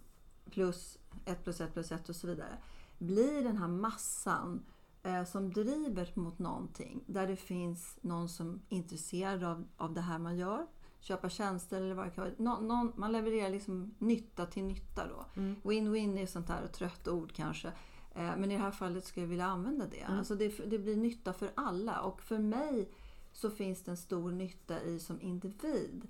plus 0.50 0.98
1 1.26 1.44
plus 1.44 1.62
1 1.62 1.74
plus 1.74 1.92
1 1.92 2.10
och 2.10 2.16
så 2.16 2.28
vidare 2.28 2.58
blir 2.98 3.44
den 3.44 3.58
här 3.58 3.68
massan 3.68 4.66
eh, 5.04 5.24
som 5.24 5.54
driver 5.54 6.12
mot 6.14 6.40
någonting. 6.40 7.04
Där 7.06 7.28
det 7.28 7.36
finns 7.36 7.98
någon 8.02 8.30
som 8.30 8.62
är 8.70 8.78
intresserad 8.78 9.44
av, 9.44 9.68
av 9.78 9.94
det 9.94 10.02
här 10.02 10.20
man 10.20 10.38
gör. 10.38 10.68
köpa 11.00 11.30
tjänster 11.30 11.82
eller 11.82 11.96
vad 11.96 12.06
det 12.06 12.12
kan 12.12 12.24
vara. 12.24 12.34
Nå, 12.38 12.60
någon, 12.60 12.94
man 12.96 13.12
levererar 13.12 13.50
liksom 13.50 13.96
nytta 13.98 14.46
till 14.46 14.64
nytta 14.64 15.08
då. 15.08 15.26
Mm. 15.42 15.56
Win-win 15.64 16.20
är 16.20 16.26
sånt 16.26 16.50
här 16.50 16.68
trött 16.68 17.08
ord 17.08 17.34
kanske. 17.34 17.68
Eh, 18.16 18.38
men 18.38 18.52
i 18.52 18.56
det 18.56 18.62
här 18.62 18.72
fallet 18.72 19.06
skulle 19.06 19.24
jag 19.24 19.30
vilja 19.30 19.46
använda 19.46 19.86
det. 19.88 20.02
Mm. 20.02 20.18
Alltså 20.18 20.36
det. 20.36 20.70
Det 20.70 20.80
blir 20.80 20.98
nytta 20.98 21.34
för 21.34 21.52
alla 21.56 22.02
och 22.02 22.22
för 22.22 22.38
mig 22.38 22.90
så 23.34 23.50
finns 23.50 23.84
det 23.84 23.92
en 23.92 23.98
stor 23.98 24.32
nytta 24.32 24.82
i 24.82 25.00
som 25.00 25.22
individ 25.22 26.08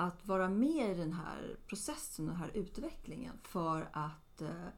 att 0.00 0.26
vara 0.26 0.48
med 0.48 0.90
i 0.90 0.94
den 0.94 1.12
här 1.12 1.56
processen, 1.66 2.26
den 2.26 2.36
här 2.36 2.50
utvecklingen 2.54 3.34
för 3.42 3.88
att 3.92 4.42
eh, 4.42 4.68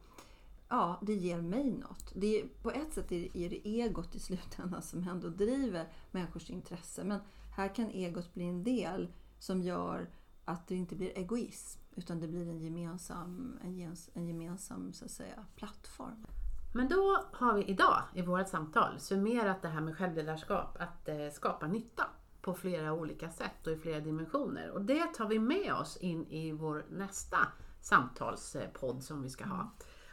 ja, 0.69 0.99
det 1.01 1.13
ger 1.13 1.41
mig 1.41 1.71
något. 1.71 2.11
Det 2.15 2.41
är, 2.41 2.47
på 2.61 2.71
ett 2.71 2.93
sätt 2.93 3.11
är 3.11 3.49
det, 3.49 3.67
egot 3.67 4.15
i 4.15 4.19
slutändan 4.19 4.81
som 4.81 5.07
ändå 5.07 5.29
driver 5.29 5.87
människors 6.11 6.49
intresse. 6.49 7.03
Men 7.03 7.19
här 7.55 7.75
kan 7.75 7.89
egot 7.89 8.33
bli 8.33 8.43
en 8.43 8.63
del 8.63 9.13
som 9.39 9.61
gör 9.61 10.09
att 10.45 10.67
det 10.67 10.75
inte 10.75 10.95
blir 10.95 11.17
egoism 11.17 11.79
utan 11.95 12.19
det 12.19 12.27
blir 12.27 12.49
en 12.49 12.59
gemensam, 12.59 13.59
en, 13.63 13.95
en 14.13 14.27
gemensam 14.27 14.93
så 14.93 15.05
att 15.05 15.11
säga, 15.11 15.45
plattform. 15.55 16.25
Men 16.73 16.89
då 16.89 17.23
har 17.31 17.53
vi 17.53 17.63
idag 17.63 18.01
i 18.13 18.21
vårt 18.21 18.47
samtal 18.47 18.99
summerat 18.99 19.61
det 19.61 19.67
här 19.67 19.81
med 19.81 19.97
självledarskap, 19.97 20.77
att 20.79 21.07
eh, 21.07 21.29
skapa 21.33 21.67
nytta 21.67 22.03
på 22.43 22.53
flera 22.53 22.93
olika 22.93 23.29
sätt 23.29 23.67
och 23.67 23.73
i 23.73 23.77
flera 23.77 23.99
dimensioner. 23.99 24.69
Och 24.69 24.81
det 24.81 25.13
tar 25.13 25.27
vi 25.27 25.39
med 25.39 25.73
oss 25.73 25.97
in 25.97 26.27
i 26.27 26.51
vår 26.51 26.85
nästa 26.89 27.37
samtalspodd 27.81 29.03
som 29.03 29.21
vi 29.21 29.29
ska 29.29 29.45
ha. 29.45 29.71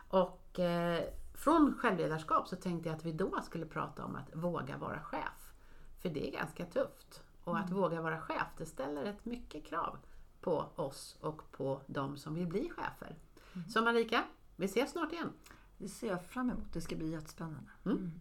Och 0.08 0.58
eh, 0.58 1.04
från 1.34 1.74
självledarskap 1.78 2.48
så 2.48 2.56
tänkte 2.56 2.88
jag 2.88 2.96
att 2.96 3.04
vi 3.04 3.12
då 3.12 3.40
skulle 3.42 3.66
prata 3.66 4.04
om 4.04 4.16
att 4.16 4.36
våga 4.36 4.76
vara 4.76 5.00
chef. 5.00 5.52
För 5.98 6.08
det 6.08 6.28
är 6.28 6.32
ganska 6.32 6.64
tufft. 6.64 7.22
Och 7.44 7.58
att 7.58 7.70
våga 7.70 8.02
vara 8.02 8.20
chef, 8.20 8.46
det 8.58 8.66
ställer 8.66 9.02
rätt 9.02 9.24
mycket 9.24 9.66
krav 9.66 9.98
på 10.40 10.66
oss 10.76 11.16
och 11.20 11.52
på 11.52 11.80
de 11.86 12.16
som 12.16 12.34
vill 12.34 12.46
bli 12.46 12.70
chefer. 12.70 13.16
Så 13.68 13.82
Marika, 13.82 14.24
vi 14.56 14.64
ses 14.64 14.90
snart 14.90 15.12
igen. 15.12 15.32
Det 15.78 15.88
ser 15.88 16.08
jag 16.08 16.24
fram 16.24 16.50
emot. 16.50 16.72
Det 16.72 16.80
ska 16.80 16.96
bli 16.96 17.10
jättespännande. 17.10 17.70
Mm. 17.84 18.20